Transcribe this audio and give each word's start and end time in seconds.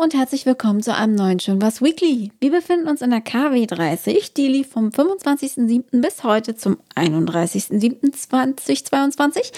und 0.00 0.14
herzlich 0.14 0.46
willkommen 0.46 0.80
zu 0.80 0.94
einem 0.94 1.16
neuen 1.16 1.40
Schön 1.40 1.60
was 1.60 1.82
Weekly. 1.82 2.30
Wir 2.38 2.52
befinden 2.52 2.86
uns 2.86 3.02
in 3.02 3.10
der 3.10 3.20
KW 3.20 3.66
30, 3.66 4.32
die 4.32 4.46
lief 4.46 4.68
vom 4.68 4.90
25.07. 4.90 6.00
bis 6.00 6.22
heute 6.22 6.54
zum 6.54 6.76
31.07.2022. 6.94 9.50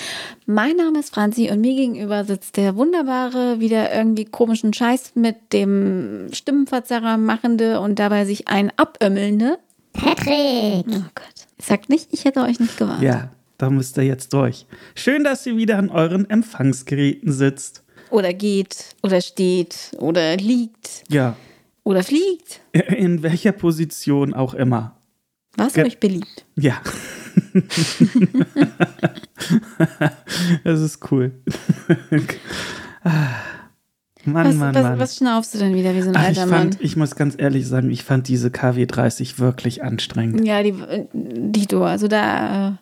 Mein 0.47 0.77
Name 0.77 1.01
ist 1.01 1.15
Franzi 1.15 1.51
und 1.51 1.61
mir 1.61 1.75
gegenüber 1.75 2.25
sitzt 2.25 2.57
der 2.57 2.75
wunderbare, 2.77 3.61
wieder 3.61 3.95
irgendwie 3.95 4.25
komischen 4.25 4.73
Scheiß 4.73 5.13
mit 5.15 5.53
dem 5.53 6.29
Stimmenverzerrer 6.33 7.19
machende 7.19 7.79
und 7.81 7.99
dabei 7.99 8.25
sich 8.25 8.49
ein 8.49 8.73
abömmelnde 8.79 9.59
Patrick! 9.93 10.87
Oh 10.89 11.03
Gott. 11.15 11.47
Sagt 11.59 11.91
nicht, 11.91 12.09
ich 12.13 12.25
hätte 12.25 12.41
euch 12.41 12.59
nicht 12.59 12.79
gewarnt. 12.79 13.03
Ja, 13.03 13.29
da 13.59 13.69
müsst 13.69 13.99
ihr 13.99 14.05
jetzt 14.05 14.33
durch. 14.33 14.65
Schön, 14.95 15.23
dass 15.23 15.45
ihr 15.45 15.59
wieder 15.59 15.77
an 15.77 15.91
euren 15.91 16.31
Empfangsgeräten 16.31 17.31
sitzt. 17.31 17.83
Oder 18.11 18.33
geht, 18.35 18.97
oder 19.03 19.21
steht, 19.21 19.93
oder 19.99 20.37
liegt, 20.37 21.05
Ja, 21.09 21.37
oder 21.85 22.03
fliegt. 22.03 22.61
in 22.73 23.23
welcher 23.23 23.53
Position 23.53 24.35
auch 24.35 24.55
immer. 24.55 24.97
Was 25.57 25.75
Ge- 25.75 25.85
euch 25.85 25.99
beliebt. 26.01 26.45
Ja. 26.57 26.81
das 30.65 30.81
ist 30.81 31.11
cool. 31.11 31.33
Mann, 34.27 34.49
Was, 34.49 34.55
Mann, 34.57 34.75
was, 34.75 34.83
Mann. 34.83 34.99
was 34.99 35.17
schnaufst 35.17 35.55
du 35.55 35.59
denn 35.59 35.75
wieder 35.75 35.95
wie 35.95 36.03
so 36.03 36.11
ein 36.11 36.17
Ach, 36.17 36.23
ich, 36.23 36.29
alter 36.39 36.47
Mann? 36.47 36.73
fand, 36.73 36.81
ich 36.83 36.95
muss 36.97 37.17
ganz 37.17 37.35
ehrlich 37.39 37.67
sagen, 37.67 37.91
ich 37.91 38.05
fand 38.05 38.29
diese 38.29 38.51
KW 38.51 38.85
30 38.85 39.39
wirklich 39.39 39.83
anstrengend. 39.83 40.45
Ja, 40.47 40.63
die, 40.63 40.75
die 41.15 41.67
du, 41.67 41.83
also 41.85 42.07
da 42.07 42.69
äh, 42.69 42.73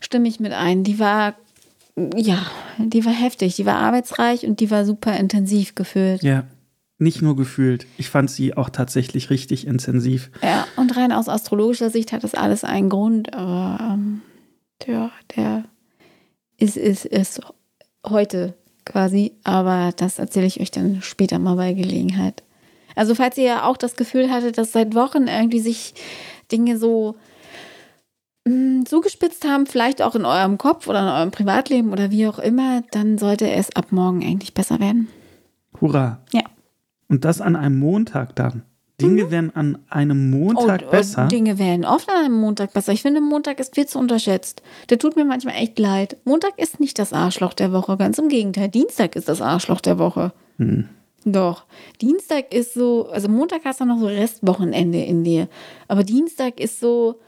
stimme 0.00 0.28
ich 0.28 0.38
mit 0.38 0.52
ein. 0.52 0.84
Die 0.84 1.00
war, 1.00 1.34
ja, 2.16 2.46
die 2.78 3.04
war 3.04 3.12
heftig, 3.12 3.56
die 3.56 3.66
war 3.66 3.76
arbeitsreich 3.76 4.46
und 4.46 4.60
die 4.60 4.70
war 4.70 4.84
super 4.84 5.16
intensiv 5.16 5.74
gefüllt. 5.74 6.22
Ja, 6.22 6.44
nicht 6.98 7.22
nur 7.22 7.36
gefühlt. 7.36 7.86
Ich 7.96 8.10
fand 8.10 8.30
sie 8.30 8.56
auch 8.56 8.70
tatsächlich 8.70 9.30
richtig 9.30 9.66
intensiv. 9.66 10.30
Ja, 10.42 10.66
und 10.76 10.96
rein 10.96 11.12
aus 11.12 11.28
astrologischer 11.28 11.90
Sicht 11.90 12.12
hat 12.12 12.24
das 12.24 12.34
alles 12.34 12.62
einen 12.64 12.88
Grund, 12.88 13.32
aber 13.34 13.94
ähm, 13.94 14.20
ja, 14.86 15.10
der 15.36 15.64
ist, 16.58 16.76
ist, 16.76 17.06
ist 17.06 17.40
heute 18.06 18.54
quasi, 18.84 19.32
aber 19.44 19.92
das 19.96 20.18
erzähle 20.18 20.46
ich 20.46 20.60
euch 20.60 20.70
dann 20.70 21.00
später 21.02 21.38
mal 21.38 21.56
bei 21.56 21.72
Gelegenheit. 21.72 22.42
Also 22.96 23.14
falls 23.14 23.38
ihr 23.38 23.44
ja 23.44 23.64
auch 23.64 23.76
das 23.76 23.96
Gefühl 23.96 24.30
hattet, 24.30 24.58
dass 24.58 24.72
seit 24.72 24.94
Wochen 24.94 25.26
irgendwie 25.26 25.60
sich 25.60 25.94
Dinge 26.50 26.76
so 26.76 27.16
mh, 28.44 28.84
zugespitzt 28.84 29.46
haben, 29.46 29.66
vielleicht 29.66 30.02
auch 30.02 30.14
in 30.14 30.24
eurem 30.24 30.58
Kopf 30.58 30.86
oder 30.88 31.00
in 31.00 31.08
eurem 31.08 31.30
Privatleben 31.30 31.92
oder 31.92 32.10
wie 32.10 32.26
auch 32.26 32.38
immer, 32.38 32.82
dann 32.92 33.18
sollte 33.18 33.50
es 33.50 33.74
ab 33.76 33.86
morgen 33.90 34.22
eigentlich 34.22 34.54
besser 34.54 34.80
werden. 34.80 35.08
Hurra. 35.80 36.20
Ja. 36.32 36.42
Und 37.08 37.24
das 37.24 37.40
an 37.40 37.56
einem 37.56 37.78
Montag 37.78 38.36
dann. 38.36 38.62
Dinge 39.00 39.30
werden 39.30 39.50
an 39.54 39.78
einem 39.88 40.30
Montag 40.30 40.84
Oh, 40.86 40.90
besser. 40.90 41.26
Dinge 41.26 41.58
werden 41.58 41.84
oft 41.84 42.08
an 42.10 42.24
einem 42.24 42.38
Montag 42.38 42.72
besser. 42.74 42.92
Ich 42.92 43.02
finde, 43.02 43.20
Montag 43.22 43.58
ist 43.58 43.74
viel 43.74 43.86
zu 43.86 43.98
unterschätzt. 43.98 44.62
Der 44.90 44.98
tut 44.98 45.16
mir 45.16 45.24
manchmal 45.24 45.54
echt 45.54 45.78
leid. 45.78 46.18
Montag 46.24 46.58
ist 46.58 46.80
nicht 46.80 46.98
das 46.98 47.12
Arschloch 47.12 47.54
der 47.54 47.72
Woche. 47.72 47.96
Ganz 47.96 48.18
im 48.18 48.28
Gegenteil. 48.28 48.68
Dienstag 48.68 49.16
ist 49.16 49.28
das 49.28 49.40
Arschloch 49.40 49.80
der 49.80 49.98
Woche. 49.98 50.32
Hm. 50.58 50.88
Doch. 51.24 51.64
Dienstag 52.00 52.52
ist 52.52 52.74
so, 52.74 53.08
also 53.08 53.28
Montag 53.28 53.62
hast 53.64 53.80
du 53.80 53.84
noch 53.84 53.98
so 53.98 54.06
Restwochenende 54.06 55.02
in 55.02 55.24
dir. 55.24 55.48
Aber 55.88 56.04
Dienstag 56.04 56.60
ist 56.60 56.80
so 56.80 57.20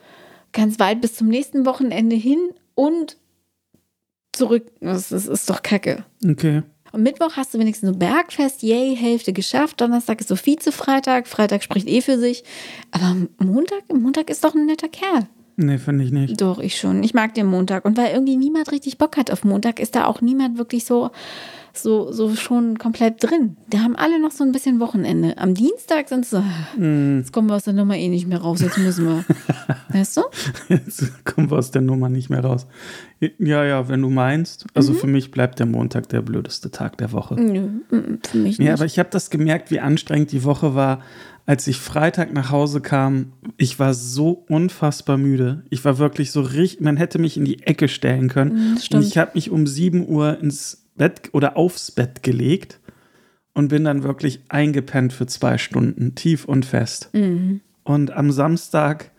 ganz 0.53 0.79
weit 0.79 1.01
bis 1.01 1.15
zum 1.15 1.29
nächsten 1.29 1.67
Wochenende 1.67 2.17
hin 2.17 2.39
und 2.75 3.17
zurück. 4.33 4.71
Das 4.81 5.13
ist, 5.13 5.27
ist 5.27 5.51
doch 5.51 5.63
kacke. 5.63 6.05
Okay. 6.27 6.63
Und 6.93 7.03
Mittwoch 7.03 7.37
hast 7.37 7.55
du 7.55 7.59
wenigstens 7.59 7.91
so 7.91 7.97
Bergfest, 7.97 8.63
yay, 8.63 8.95
Hälfte 8.95 9.33
geschafft. 9.33 9.81
Donnerstag 9.81 10.21
ist 10.21 10.29
so 10.29 10.37
Vize-Freitag. 10.37 11.27
Freitag 11.27 11.63
spricht 11.63 11.89
eh 11.89 12.03
für 12.03 12.19
sich. 12.19 12.45
Aber 12.91 13.17
Montag, 13.39 13.83
Montag 13.93 14.29
ist 14.29 14.45
doch 14.45 14.55
ein 14.55 14.67
netter 14.67 14.89
Kerl. 14.89 15.27
Nee, 15.57 15.79
finde 15.79 16.05
ich 16.05 16.13
nicht. 16.13 16.41
Doch, 16.41 16.59
ich 16.59 16.79
schon. 16.79 17.03
Ich 17.03 17.15
mag 17.15 17.35
den 17.35 17.47
Montag. 17.47 17.85
Und 17.85 17.97
weil 17.97 18.13
irgendwie 18.13 18.37
niemand 18.37 18.71
richtig 18.73 18.99
Bock 18.99 19.17
hat 19.17 19.31
auf 19.31 19.45
Montag, 19.45 19.81
ist 19.81 19.95
da 19.95 20.07
auch 20.07 20.21
niemand 20.21 20.59
wirklich 20.59 20.85
so, 20.85 21.11
so, 21.77 22.13
so 22.13 22.35
schon 22.35 22.79
komplett 22.79 23.23
drin. 23.23 23.57
Da 23.71 23.79
haben 23.81 23.97
alle 23.97 24.21
noch 24.21 24.31
so 24.31 24.45
ein 24.45 24.53
bisschen 24.53 24.81
Wochenende. 24.81 25.39
Am 25.39 25.55
Dienstag 25.55 26.09
sind 26.09 26.25
sie 26.27 26.37
so, 26.37 26.43
Hm. 26.77 27.19
jetzt 27.19 27.33
kommen 27.33 27.49
wir 27.49 27.57
aus 27.57 27.65
der 27.65 27.73
Nummer 27.75 27.97
eh 27.97 28.09
nicht 28.09 28.27
mehr 28.27 28.41
raus, 28.41 28.61
jetzt 28.61 28.79
müssen 28.79 29.07
wir. 29.07 29.25
weißt 29.89 30.17
du? 30.17 30.23
Jetzt 30.69 31.25
kommen 31.25 31.51
wir 31.51 31.59
aus 31.59 31.71
der 31.71 31.83
Nummer 31.83 32.09
nicht 32.09 32.31
mehr 32.31 32.45
raus. 32.45 32.67
Ja, 33.39 33.65
ja, 33.65 33.89
wenn 33.89 34.03
du 34.03 34.11
meinst. 34.11 34.65
Mhm. 34.65 34.71
Also 34.75 34.95
für 34.95 35.07
mich 35.07 35.31
bleibt 35.31 35.59
der 35.59 35.67
Montag 35.67 36.09
der 36.09 36.23
blödeste 36.23 36.71
Tag 36.71 36.99
der 36.99 37.13
Woche. 37.13 37.35
Nö, 37.35 37.61
mm, 37.91 38.19
für 38.27 38.37
mich 38.39 38.59
nicht. 38.59 38.67
Ja, 38.67 38.75
aber 38.75 38.85
ich 38.85 38.99
habe 38.99 39.11
das 39.11 39.31
gemerkt, 39.31 39.71
wie 39.71 39.81
anstrengend 39.81 40.33
die 40.33 40.45
Woche 40.45 40.75
war, 40.75 41.01
als 41.47 41.67
ich 41.67 41.77
Freitag 41.79 42.33
nach 42.33 42.51
Hause 42.51 42.81
kam. 42.81 43.33
Ich 43.57 43.79
war 43.79 43.95
so 43.95 44.45
unfassbar 44.49 45.17
müde. 45.19 45.65
Ich 45.71 45.85
war 45.85 45.99
wirklich 45.99 46.31
so 46.33 46.41
richtig, 46.41 46.81
man 46.81 46.97
hätte 46.97 47.19
mich 47.19 47.37
in 47.37 47.45
die 47.45 47.63
Ecke 47.63 47.89
stellen 47.89 48.29
können. 48.29 48.53
Mhm, 48.55 48.73
und 48.73 48.81
stimmt. 48.81 49.05
ich 49.05 49.19
habe 49.19 49.33
mich 49.35 49.51
um 49.51 49.67
7 49.67 50.09
Uhr 50.09 50.39
ins 50.41 50.82
Bett 50.97 51.31
oder 51.33 51.57
aufs 51.57 51.91
Bett 51.91 52.23
gelegt 52.23 52.81
und 53.55 53.69
bin 53.69 53.85
dann 53.85 54.03
wirklich 54.03 54.41
eingepennt 54.49 55.13
für 55.13 55.27
zwei 55.27 55.59
Stunden, 55.59 56.15
tief 56.15 56.45
und 56.45 56.65
fest. 56.65 57.11
Mhm. 57.13 57.61
Und 57.85 58.11
am 58.13 58.31
Samstag, 58.31 59.11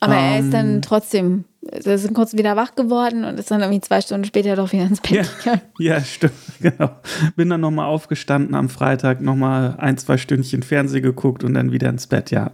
Aber 0.00 0.14
er 0.16 0.38
Ähm. 0.38 0.44
ist 0.44 0.52
dann 0.52 0.82
trotzdem, 0.82 1.44
er 1.62 1.94
ist 1.94 2.12
kurz 2.14 2.34
wieder 2.34 2.56
wach 2.56 2.74
geworden 2.74 3.24
und 3.24 3.38
ist 3.38 3.50
dann 3.50 3.60
irgendwie 3.62 3.80
zwei 3.80 4.00
Stunden 4.02 4.24
später 4.24 4.54
doch 4.56 4.72
wieder 4.72 4.84
ins 4.84 5.00
Bett 5.00 5.12
Ja. 5.12 5.22
gegangen. 5.38 5.60
ja, 5.78 6.00
stimmt, 6.02 6.32
genau. 6.60 6.90
Bin 7.36 7.48
dann 7.48 7.60
nochmal 7.62 7.86
aufgestanden 7.86 8.54
am 8.54 8.68
Freitag, 8.68 9.20
nochmal 9.22 9.76
ein, 9.78 9.96
zwei 9.96 10.18
Stündchen 10.18 10.62
Fernseh 10.62 11.00
geguckt 11.00 11.42
und 11.44 11.54
dann 11.54 11.72
wieder 11.72 11.88
ins 11.88 12.06
Bett, 12.06 12.30
ja. 12.30 12.50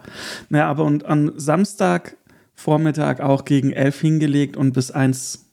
Naja, 0.48 0.68
aber 0.68 0.84
und 0.84 1.04
am 1.06 1.32
Samstag 1.36 2.16
Vormittag 2.54 3.20
auch 3.20 3.44
gegen 3.46 3.72
elf 3.72 4.00
hingelegt 4.00 4.56
und 4.56 4.72
bis 4.72 4.90
eins 4.90 5.49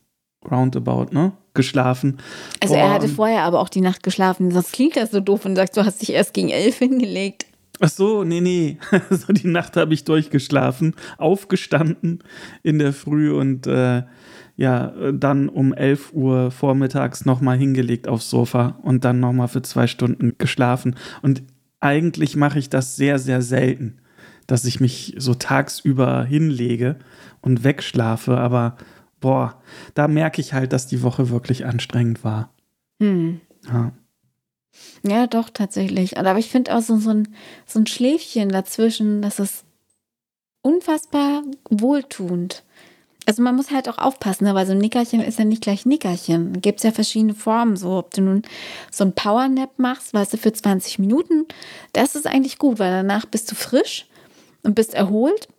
roundabout, 0.49 1.07
ne? 1.13 1.33
Geschlafen. 1.53 2.17
Also 2.61 2.75
er 2.75 2.87
Boah, 2.87 2.93
hatte 2.93 3.05
und- 3.07 3.15
vorher 3.15 3.43
aber 3.43 3.59
auch 3.59 3.69
die 3.69 3.81
Nacht 3.81 4.03
geschlafen. 4.03 4.51
Sonst 4.51 4.73
klingt 4.73 4.95
das 4.95 5.11
so 5.11 5.19
doof 5.19 5.45
und 5.45 5.55
sagst, 5.55 5.75
du 5.75 5.83
hast 5.85 6.01
dich 6.01 6.13
erst 6.13 6.33
gegen 6.33 6.49
elf 6.49 6.77
hingelegt. 6.77 7.45
Ach 7.79 7.89
so, 7.89 8.23
nee, 8.23 8.41
nee. 8.41 8.77
So 9.09 9.33
die 9.33 9.47
Nacht 9.47 9.75
habe 9.77 9.93
ich 9.93 10.03
durchgeschlafen, 10.03 10.95
aufgestanden 11.17 12.23
in 12.63 12.79
der 12.79 12.93
Früh 12.93 13.31
und 13.31 13.67
äh, 13.67 14.03
ja, 14.55 14.93
dann 15.13 15.49
um 15.49 15.73
11 15.73 16.13
Uhr 16.13 16.49
vormittags 16.49 17.25
nochmal 17.25 17.57
hingelegt 17.57 18.07
aufs 18.07 18.29
Sofa 18.31 18.79
und 18.81 19.05
dann 19.05 19.19
nochmal 19.19 19.47
für 19.47 19.61
zwei 19.61 19.85
Stunden 19.85 20.33
geschlafen. 20.39 20.95
Und 21.21 21.43
eigentlich 21.79 22.35
mache 22.35 22.57
ich 22.57 22.69
das 22.69 22.95
sehr, 22.95 23.19
sehr 23.19 23.43
selten, 23.43 23.99
dass 24.47 24.65
ich 24.65 24.79
mich 24.79 25.13
so 25.19 25.35
tagsüber 25.35 26.23
hinlege 26.23 26.95
und 27.41 27.63
wegschlafe. 27.63 28.37
Aber 28.37 28.77
boah, 29.19 29.61
da 29.93 30.07
merke 30.07 30.41
ich 30.41 30.53
halt, 30.53 30.73
dass 30.73 30.87
die 30.87 31.03
Woche 31.03 31.29
wirklich 31.29 31.65
anstrengend 31.65 32.23
war. 32.23 32.53
Hm. 32.99 33.41
Ja. 33.67 33.91
Ja, 35.03 35.27
doch, 35.27 35.49
tatsächlich. 35.49 36.17
Aber 36.17 36.37
ich 36.37 36.49
finde 36.49 36.75
auch 36.75 36.81
so, 36.81 36.97
so, 36.97 37.09
ein, 37.11 37.35
so 37.65 37.79
ein 37.79 37.87
Schläfchen 37.87 38.49
dazwischen, 38.49 39.21
das 39.21 39.39
ist 39.39 39.65
unfassbar 40.61 41.43
wohltuend. 41.69 42.63
Also 43.25 43.41
man 43.41 43.55
muss 43.55 43.71
halt 43.71 43.89
auch 43.89 43.97
aufpassen, 43.97 44.45
ne, 44.45 44.55
weil 44.55 44.65
so 44.65 44.71
ein 44.71 44.77
Nickerchen 44.77 45.19
ist 45.19 45.37
ja 45.37 45.43
nicht 45.43 45.61
gleich 45.61 45.85
Nickerchen. 45.85 46.61
Gibt 46.61 46.79
es 46.79 46.83
ja 46.83 46.91
verschiedene 46.91 47.33
Formen. 47.33 47.75
So, 47.75 47.97
ob 47.97 48.13
du 48.13 48.21
nun 48.21 48.43
so 48.89 49.03
ein 49.03 49.13
Powernap 49.13 49.77
machst, 49.77 50.13
weißt 50.13 50.33
du, 50.33 50.37
für 50.37 50.53
20 50.53 50.99
Minuten, 50.99 51.45
das 51.91 52.15
ist 52.15 52.25
eigentlich 52.25 52.57
gut, 52.57 52.79
weil 52.79 52.91
danach 52.91 53.25
bist 53.25 53.51
du 53.51 53.55
frisch 53.55 54.07
und 54.63 54.75
bist 54.75 54.93
erholt. 54.93 55.49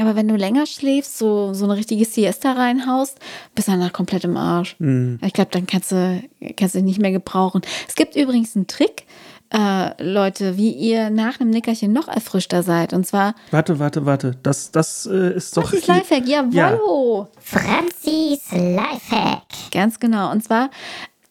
Aber 0.00 0.16
wenn 0.16 0.26
du 0.28 0.34
länger 0.36 0.66
schläfst, 0.66 1.18
so, 1.18 1.54
so 1.54 1.64
eine 1.66 1.76
richtige 1.76 2.04
Siesta 2.04 2.52
reinhaust, 2.52 3.18
bist 3.54 3.68
du 3.68 3.72
danach 3.72 3.92
komplett 3.92 4.24
im 4.24 4.36
Arsch. 4.36 4.76
Hm. 4.80 5.18
Ich 5.24 5.32
glaube, 5.32 5.50
dann 5.52 5.66
kannst 5.66 5.92
du, 5.92 6.22
kannst 6.56 6.74
du 6.74 6.82
nicht 6.82 7.00
mehr 7.00 7.12
gebrauchen. 7.12 7.62
Es 7.88 7.94
gibt 7.94 8.16
übrigens 8.16 8.56
einen 8.56 8.66
Trick, 8.66 9.04
äh, 9.52 10.02
Leute, 10.02 10.56
wie 10.56 10.70
ihr 10.72 11.10
nach 11.10 11.38
einem 11.40 11.50
Nickerchen 11.50 11.92
noch 11.92 12.08
erfrischter 12.08 12.64
seid. 12.64 12.92
Und 12.92 13.06
zwar, 13.06 13.34
Warte, 13.52 13.78
warte, 13.78 14.04
warte. 14.04 14.36
Das, 14.42 14.72
das 14.72 15.06
äh, 15.06 15.34
ist 15.36 15.56
doch. 15.56 15.62
das 15.70 15.74
ist 15.74 15.84
hier- 15.84 15.94
Lifehack, 15.94 16.26
jawollo. 16.26 17.28
Franzis 17.38 18.40
Lifehack. 18.50 19.42
Ganz 19.70 20.00
genau. 20.00 20.32
Und 20.32 20.42
zwar, 20.42 20.70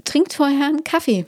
trinkt 0.05 0.33
vorher 0.33 0.67
einen 0.67 0.83
Kaffee. 0.85 1.25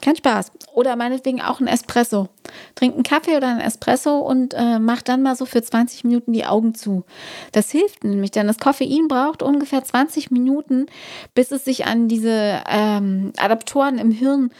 Kein 0.00 0.16
Spaß. 0.16 0.52
Oder 0.74 0.96
meinetwegen 0.96 1.40
auch 1.40 1.58
einen 1.58 1.68
Espresso. 1.68 2.28
Trinkt 2.74 2.96
einen 2.96 3.02
Kaffee 3.02 3.36
oder 3.36 3.48
einen 3.48 3.60
Espresso 3.60 4.18
und 4.18 4.54
äh, 4.54 4.78
macht 4.78 5.08
dann 5.08 5.22
mal 5.22 5.36
so 5.36 5.44
für 5.44 5.62
20 5.62 6.04
Minuten 6.04 6.32
die 6.32 6.44
Augen 6.44 6.74
zu. 6.74 7.04
Das 7.52 7.70
hilft 7.70 8.04
nämlich, 8.04 8.30
denn 8.30 8.46
das 8.46 8.58
Koffein 8.58 9.08
braucht 9.08 9.42
ungefähr 9.42 9.82
20 9.82 10.30
Minuten, 10.30 10.86
bis 11.34 11.50
es 11.50 11.64
sich 11.64 11.86
an 11.86 12.08
diese 12.08 12.62
ähm, 12.68 13.32
Adaptoren 13.38 13.98
im 13.98 14.10
Hirn 14.10 14.50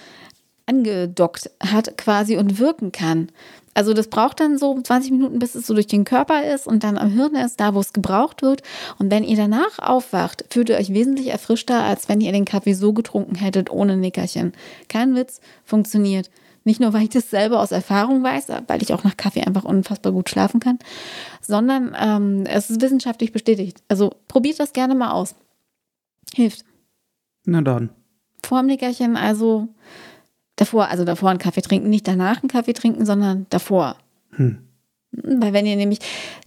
angedockt 0.66 1.50
hat 1.60 1.96
quasi 1.96 2.36
und 2.36 2.58
wirken 2.58 2.92
kann. 2.92 3.32
Also 3.78 3.94
das 3.94 4.08
braucht 4.08 4.40
dann 4.40 4.58
so 4.58 4.76
20 4.76 5.12
Minuten, 5.12 5.38
bis 5.38 5.54
es 5.54 5.68
so 5.68 5.72
durch 5.72 5.86
den 5.86 6.02
Körper 6.02 6.42
ist 6.52 6.66
und 6.66 6.82
dann 6.82 6.98
am 6.98 7.10
Hirn 7.10 7.36
ist, 7.36 7.60
da 7.60 7.76
wo 7.76 7.78
es 7.78 7.92
gebraucht 7.92 8.42
wird. 8.42 8.64
Und 8.98 9.08
wenn 9.12 9.22
ihr 9.22 9.36
danach 9.36 9.78
aufwacht, 9.78 10.44
fühlt 10.50 10.68
ihr 10.68 10.78
euch 10.78 10.92
wesentlich 10.92 11.28
erfrischter, 11.28 11.84
als 11.84 12.08
wenn 12.08 12.20
ihr 12.20 12.32
den 12.32 12.44
Kaffee 12.44 12.72
so 12.72 12.92
getrunken 12.92 13.36
hättet 13.36 13.70
ohne 13.70 13.96
Nickerchen. 13.96 14.52
Kein 14.88 15.14
Witz, 15.14 15.40
funktioniert. 15.62 16.28
Nicht 16.64 16.80
nur, 16.80 16.92
weil 16.92 17.04
ich 17.04 17.10
das 17.10 17.30
selber 17.30 17.60
aus 17.60 17.70
Erfahrung 17.70 18.24
weiß, 18.24 18.48
weil 18.66 18.82
ich 18.82 18.92
auch 18.92 19.04
nach 19.04 19.16
Kaffee 19.16 19.44
einfach 19.44 19.62
unfassbar 19.62 20.10
gut 20.10 20.28
schlafen 20.28 20.58
kann, 20.58 20.80
sondern 21.40 21.94
ähm, 21.96 22.46
es 22.46 22.70
ist 22.70 22.80
wissenschaftlich 22.80 23.30
bestätigt. 23.30 23.80
Also 23.86 24.12
probiert 24.26 24.58
das 24.58 24.72
gerne 24.72 24.96
mal 24.96 25.12
aus. 25.12 25.36
Hilft. 26.34 26.64
Na 27.44 27.60
dann. 27.60 27.90
Vor 28.42 28.58
dem 28.58 28.66
Nickerchen, 28.66 29.16
also 29.16 29.68
davor, 30.60 30.88
also 30.88 31.04
davor 31.04 31.30
einen 31.30 31.38
Kaffee 31.38 31.62
trinken, 31.62 31.88
nicht 31.88 32.06
danach 32.06 32.42
einen 32.42 32.50
Kaffee 32.50 32.74
trinken, 32.74 33.06
sondern 33.06 33.46
davor. 33.50 33.96
Hm. 34.32 34.58
Weil 35.12 35.52
wenn 35.52 35.66
ihr 35.66 35.76
nämlich, 35.76 36.00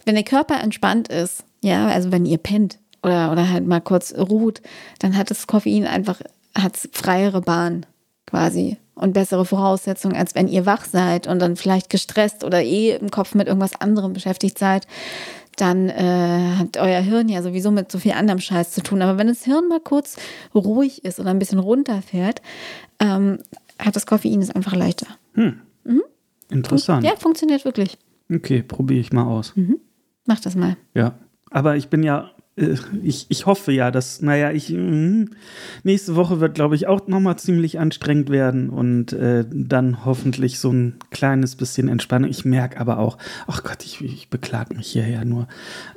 wenn 0.05 0.15
der 0.15 0.23
Körper 0.23 0.61
entspannt 0.61 1.07
ist, 1.07 1.43
ja, 1.63 1.87
also 1.87 2.11
wenn 2.11 2.25
ihr 2.25 2.37
pennt 2.37 2.77
oder, 3.03 3.31
oder 3.31 3.49
halt 3.49 3.65
mal 3.65 3.81
kurz 3.81 4.13
ruht, 4.13 4.61
dann 4.99 5.17
hat 5.17 5.31
das 5.31 5.47
Koffein 5.47 5.87
einfach, 5.87 6.21
hat 6.55 6.77
freiere 6.91 7.41
Bahn 7.41 7.85
quasi 8.27 8.77
und 8.95 9.13
bessere 9.13 9.45
Voraussetzungen, 9.45 10.15
als 10.15 10.35
wenn 10.35 10.47
ihr 10.47 10.65
wach 10.65 10.85
seid 10.85 11.25
und 11.25 11.39
dann 11.39 11.55
vielleicht 11.55 11.89
gestresst 11.89 12.43
oder 12.43 12.61
eh 12.61 12.91
im 12.91 13.09
Kopf 13.09 13.33
mit 13.33 13.47
irgendwas 13.47 13.79
anderem 13.79 14.13
beschäftigt 14.13 14.59
seid. 14.59 14.85
Dann 15.57 15.89
äh, 15.89 16.55
hat 16.57 16.77
euer 16.77 17.01
Hirn 17.01 17.27
ja 17.27 17.41
sowieso 17.41 17.71
mit 17.71 17.91
so 17.91 17.99
viel 17.99 18.13
anderem 18.13 18.39
Scheiß 18.39 18.71
zu 18.71 18.81
tun. 18.81 19.01
Aber 19.01 19.17
wenn 19.17 19.27
das 19.27 19.43
Hirn 19.43 19.67
mal 19.67 19.81
kurz 19.81 20.17
ruhig 20.55 21.03
ist 21.03 21.19
oder 21.19 21.31
ein 21.31 21.39
bisschen 21.39 21.59
runterfährt, 21.59 22.41
ähm, 22.99 23.39
hat 23.81 23.95
das 23.95 24.05
Koffein 24.05 24.41
es 24.41 24.51
einfach 24.51 24.75
leichter. 24.75 25.07
Interessant. 26.49 27.03
Ja, 27.05 27.15
funktioniert 27.15 27.65
wirklich. 27.65 27.97
Okay, 28.31 28.61
probiere 28.61 28.99
ich 28.99 29.11
mal 29.11 29.25
aus. 29.25 29.53
Macht 30.25 30.45
das 30.45 30.55
mal. 30.55 30.77
Ja. 30.93 31.15
Aber 31.49 31.75
ich 31.75 31.89
bin 31.89 32.03
ja, 32.03 32.31
äh, 32.55 32.75
ich, 33.03 33.25
ich 33.29 33.45
hoffe 33.45 33.71
ja, 33.71 33.91
dass, 33.91 34.21
naja, 34.21 34.51
ich, 34.51 34.69
mm, 34.69 35.25
nächste 35.83 36.15
Woche 36.15 36.39
wird, 36.39 36.55
glaube 36.55 36.75
ich, 36.75 36.87
auch 36.87 37.07
nochmal 37.07 37.37
ziemlich 37.37 37.79
anstrengend 37.79 38.29
werden 38.29 38.69
und 38.69 39.13
äh, 39.13 39.45
dann 39.49 40.05
hoffentlich 40.05 40.59
so 40.59 40.71
ein 40.71 40.99
kleines 41.09 41.55
bisschen 41.55 41.87
Entspannung. 41.87 42.29
Ich 42.29 42.45
merke 42.45 42.79
aber 42.79 42.99
auch, 42.99 43.17
ach 43.47 43.63
Gott, 43.63 43.83
ich, 43.83 44.01
ich 44.01 44.29
beklage 44.29 44.75
mich 44.75 44.87
hierher 44.87 45.25
nur. 45.25 45.47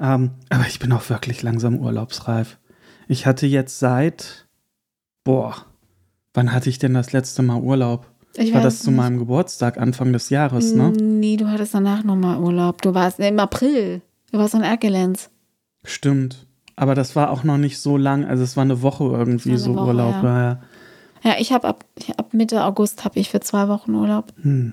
Ähm, 0.00 0.31
aber 0.48 0.66
ich 0.66 0.78
bin 0.78 0.92
auch 0.92 1.08
wirklich 1.10 1.42
langsam 1.42 1.78
urlaubsreif. 1.78 2.58
Ich 3.06 3.26
hatte 3.26 3.46
jetzt 3.46 3.78
seit, 3.78 4.48
boah, 5.22 5.66
wann 6.34 6.52
hatte 6.52 6.69
ich 6.69 6.78
denn 6.78 6.94
das 6.94 7.12
letzte 7.12 7.42
Mal 7.42 7.60
Urlaub? 7.60 8.06
Ich 8.36 8.52
War 8.52 8.60
das 8.60 8.81
zu 8.81 8.90
nicht. 8.90 8.96
meinem 8.98 9.19
Geburtstag, 9.19 9.78
Anfang 9.78 10.12
des 10.12 10.28
Jahres, 10.28 10.75
ne? 10.75 10.90
Nee, 10.90 11.36
du 11.36 11.48
hattest 11.48 11.72
danach 11.72 12.02
nochmal 12.02 12.38
Urlaub. 12.40 12.82
Du 12.82 12.92
warst 12.92 13.20
im 13.20 13.38
April. 13.38 14.02
Du 14.32 14.38
warst 14.38 14.54
in 14.54 14.62
Erkelenz. 14.62 15.31
Stimmt. 15.84 16.46
Aber 16.75 16.96
das 16.96 17.14
war 17.14 17.31
auch 17.31 17.44
noch 17.44 17.58
nicht 17.58 17.78
so 17.78 17.96
lang, 17.96 18.25
also 18.25 18.42
es 18.42 18.56
war 18.56 18.62
eine 18.64 18.82
Woche 18.82 19.04
irgendwie 19.04 19.50
eine 19.50 19.58
so 19.58 19.76
Woche, 19.76 19.86
Urlaub. 19.86 20.14
ja. 20.25 20.40
Ja. 20.42 20.62
Ja. 21.22 21.36
Ich 21.38 21.52
habe 21.52 21.69
ab, 21.69 21.84
ab 22.16 22.34
Mitte 22.34 22.64
August 22.64 23.04
habe 23.04 23.20
ich 23.20 23.31
für 23.31 23.38
zwei 23.40 23.69
Wochen 23.69 23.94
Urlaub. 23.94 24.32
Hm. 24.42 24.72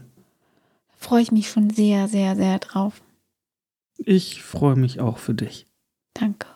Freue 0.97 1.21
ich 1.21 1.31
mich 1.31 1.49
schon 1.49 1.69
sehr, 1.69 2.07
sehr, 2.07 2.35
sehr 2.35 2.57
drauf. 2.57 3.01
Ich 3.97 4.41
freue 4.41 4.75
mich 4.75 4.99
auch 4.99 5.19
für 5.19 5.35
dich. 5.35 5.67
Danke. 6.15 6.47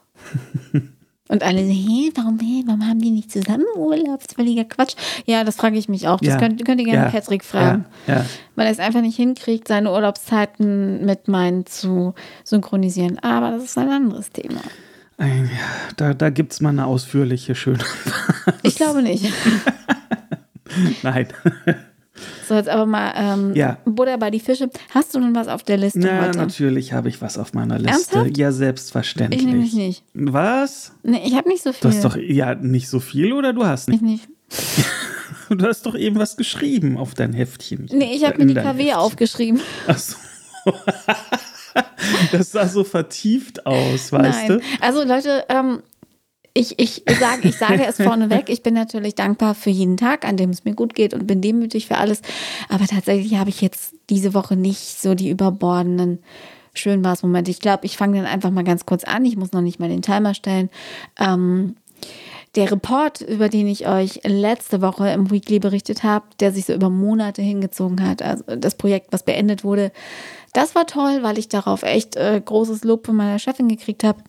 Und 1.27 1.42
alle 1.42 1.66
so, 1.66 1.72
hä, 1.72 2.12
warum, 2.16 2.39
hä, 2.39 2.63
warum 2.68 2.88
haben 2.88 3.00
die 3.00 3.10
nicht 3.10 3.31
zusammen 3.31 3.66
Urlaub? 3.75 4.19
Das 4.19 4.27
ist 4.27 4.36
völliger 4.36 4.63
Quatsch. 4.66 4.95
Ja, 5.25 5.44
das 5.44 5.56
frage 5.56 5.77
ich 5.77 5.89
mich 5.89 6.07
auch. 6.07 6.19
Das 6.19 6.30
Ja. 6.36 6.38
könnt, 6.38 6.63
könnt 6.66 6.80
ihr 6.81 6.86
gerne 6.86 7.06
Ja. 7.06 7.10
Patrick 7.12 7.44
fragen. 7.44 7.86
Ja, 8.06 8.18
ja. 8.18 8.25
Weil 8.56 8.68
er 8.68 8.72
es 8.72 8.80
einfach 8.80 9.01
nicht 9.01 9.16
hinkriegt, 9.16 9.68
seine 9.68 9.92
Urlaubszeiten 9.92 11.04
mit 11.04 11.27
meinen 11.27 11.66
zu 11.66 12.13
synchronisieren. 12.44 13.18
Aber 13.19 13.51
das 13.51 13.63
ist 13.63 13.77
ein 13.77 13.89
anderes 13.89 14.30
Thema. 14.31 14.62
Da 15.98 16.13
da 16.13 16.30
gibt 16.30 16.54
es 16.54 16.62
mal 16.62 16.69
eine 16.69 16.86
ausführliche, 16.86 17.56
schöne. 17.56 17.80
Ich 18.63 18.75
glaube 18.75 19.01
nicht. 19.01 19.31
Nein. 21.04 21.27
So, 22.47 22.53
jetzt 22.56 22.69
aber 22.69 22.85
mal 22.85 23.13
ähm, 23.15 23.53
Ja. 23.56 23.77
Butter 23.85 24.17
bei 24.17 24.31
die 24.31 24.39
Fische. 24.39 24.69
Hast 24.94 25.13
du 25.15 25.19
denn 25.19 25.35
was 25.35 25.47
auf 25.47 25.63
der 25.63 25.77
Liste 25.77 26.00
Na, 26.00 26.27
heute? 26.27 26.38
natürlich 26.38 26.94
habe 26.94 27.09
ich 27.09 27.21
was 27.21 27.38
auf 27.38 27.53
meiner 27.53 27.77
Liste. 27.77 27.91
Ernsthaft? 28.15 28.38
Ja, 28.38 28.51
selbstverständlich. 28.51 29.41
Ich 29.41 29.47
nämlich 29.47 29.73
nicht. 29.73 30.03
Was? 30.13 30.94
Nee, 31.03 31.21
ich 31.25 31.35
habe 31.35 31.50
nicht 31.50 31.63
so 31.63 31.71
Du 31.71 31.77
viel. 31.77 31.89
hast 31.91 32.06
doch 32.06 32.15
ja 32.15 32.56
nicht 32.56 32.88
so 32.89 33.00
viel 33.00 33.33
oder 33.33 33.51
du 33.53 33.65
hast 33.65 33.89
nicht? 33.89 34.01
ich 34.01 34.01
nicht. 34.01 34.27
Du 35.47 35.63
hast 35.67 35.85
doch 35.85 35.94
eben 35.94 36.15
was 36.17 36.38
geschrieben 36.38 36.97
auf 36.97 37.13
dein 37.13 37.31
Heftchen. 37.31 37.88
Nee, 37.94 38.15
ich 38.15 38.25
habe 38.25 38.39
mir 38.39 38.47
die 38.47 38.56
KW 38.56 38.77
Heftchen. 38.85 38.95
aufgeschrieben. 38.95 39.62
Ach 39.88 39.97
so. 39.97 40.15
Das 42.31 42.51
sah 42.51 42.67
so 42.67 42.83
vertieft 42.85 43.65
aus, 43.65 44.12
weißt 44.12 44.50
Nein. 44.50 44.62
Also 44.79 45.03
Leute, 45.03 45.44
ähm, 45.50 45.81
ich, 46.57 46.79
ich, 46.79 47.03
sage, 47.19 47.49
ich 47.49 47.57
sage 47.57 47.85
es 47.85 47.97
vorneweg, 47.97 48.49
ich 48.49 48.63
bin 48.63 48.73
natürlich 48.73 49.13
dankbar 49.13 49.55
für 49.55 49.69
jeden 49.69 49.97
Tag, 49.97 50.25
an 50.25 50.37
dem 50.37 50.51
es 50.51 50.63
mir 50.63 50.73
gut 50.73 50.95
geht 50.95 51.13
und 51.13 51.27
bin 51.27 51.41
demütig 51.41 51.87
für 51.87 51.97
alles. 51.97 52.21
Aber 52.69 52.87
tatsächlich 52.87 53.35
habe 53.35 53.49
ich 53.49 53.59
jetzt 53.59 53.93
diese 54.09 54.33
Woche 54.33 54.55
nicht 54.55 55.01
so 55.01 55.15
die 55.15 55.29
überbordenden 55.29 56.19
Schönbars-Momente. 56.73 57.51
Ich 57.51 57.59
glaube, 57.59 57.85
ich 57.85 57.97
fange 57.97 58.17
dann 58.19 58.25
einfach 58.25 58.51
mal 58.51 58.63
ganz 58.63 58.85
kurz 58.85 59.03
an. 59.03 59.25
Ich 59.25 59.35
muss 59.35 59.51
noch 59.51 59.61
nicht 59.61 59.81
mal 59.81 59.89
den 59.89 60.01
Timer 60.01 60.33
stellen. 60.33 60.69
Ähm, 61.19 61.75
der 62.55 62.71
Report, 62.71 63.19
über 63.19 63.49
den 63.49 63.67
ich 63.67 63.85
euch 63.85 64.21
letzte 64.23 64.81
Woche 64.81 65.09
im 65.09 65.31
Weekly 65.31 65.59
berichtet 65.59 66.03
habe, 66.03 66.25
der 66.39 66.53
sich 66.53 66.65
so 66.65 66.73
über 66.73 66.89
Monate 66.89 67.41
hingezogen 67.41 68.01
hat, 68.07 68.21
also 68.21 68.43
das 68.55 68.75
Projekt, 68.75 69.11
was 69.11 69.23
beendet 69.23 69.65
wurde, 69.65 69.91
das 70.53 70.73
war 70.73 70.87
toll, 70.87 71.19
weil 71.21 71.37
ich 71.37 71.49
darauf 71.49 71.83
echt 71.83 72.15
äh, 72.15 72.41
großes 72.43 72.85
Lob 72.85 73.07
von 73.07 73.17
meiner 73.17 73.39
Chefin 73.39 73.67
gekriegt 73.67 74.05
habe. 74.05 74.19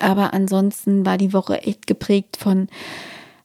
Aber 0.00 0.32
ansonsten 0.32 1.04
war 1.04 1.18
die 1.18 1.32
Woche 1.32 1.62
echt 1.62 1.86
geprägt 1.86 2.36
von 2.36 2.68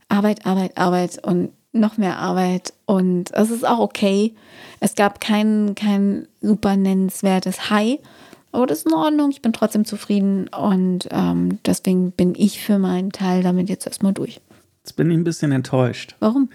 Arbeit, 0.09 0.45
Arbeit, 0.45 0.77
Arbeit 0.77 1.23
und 1.25 1.49
noch 1.73 1.97
mehr 1.97 2.17
Arbeit. 2.17 2.73
Und 2.85 3.33
es 3.33 3.51
ist 3.51 3.67
auch 3.67 3.79
okay. 3.79 4.33
Es 4.79 4.95
gab 4.95 5.19
kein, 5.19 5.75
kein 5.75 6.27
super 6.41 6.75
nennenswertes 6.75 7.69
High. 7.69 7.99
Aber 8.51 8.65
das 8.65 8.79
ist 8.79 8.87
in 8.87 8.93
Ordnung. 8.93 9.29
Ich 9.31 9.41
bin 9.41 9.53
trotzdem 9.53 9.85
zufrieden. 9.85 10.47
Und 10.47 11.07
ähm, 11.11 11.59
deswegen 11.65 12.11
bin 12.11 12.33
ich 12.35 12.61
für 12.61 12.79
meinen 12.79 13.11
Teil 13.11 13.43
damit 13.43 13.69
jetzt 13.69 13.85
erstmal 13.85 14.13
durch. 14.13 14.39
Jetzt 14.83 14.95
bin 14.95 15.11
ich 15.11 15.17
ein 15.17 15.23
bisschen 15.23 15.51
enttäuscht. 15.51 16.15
Warum? 16.19 16.49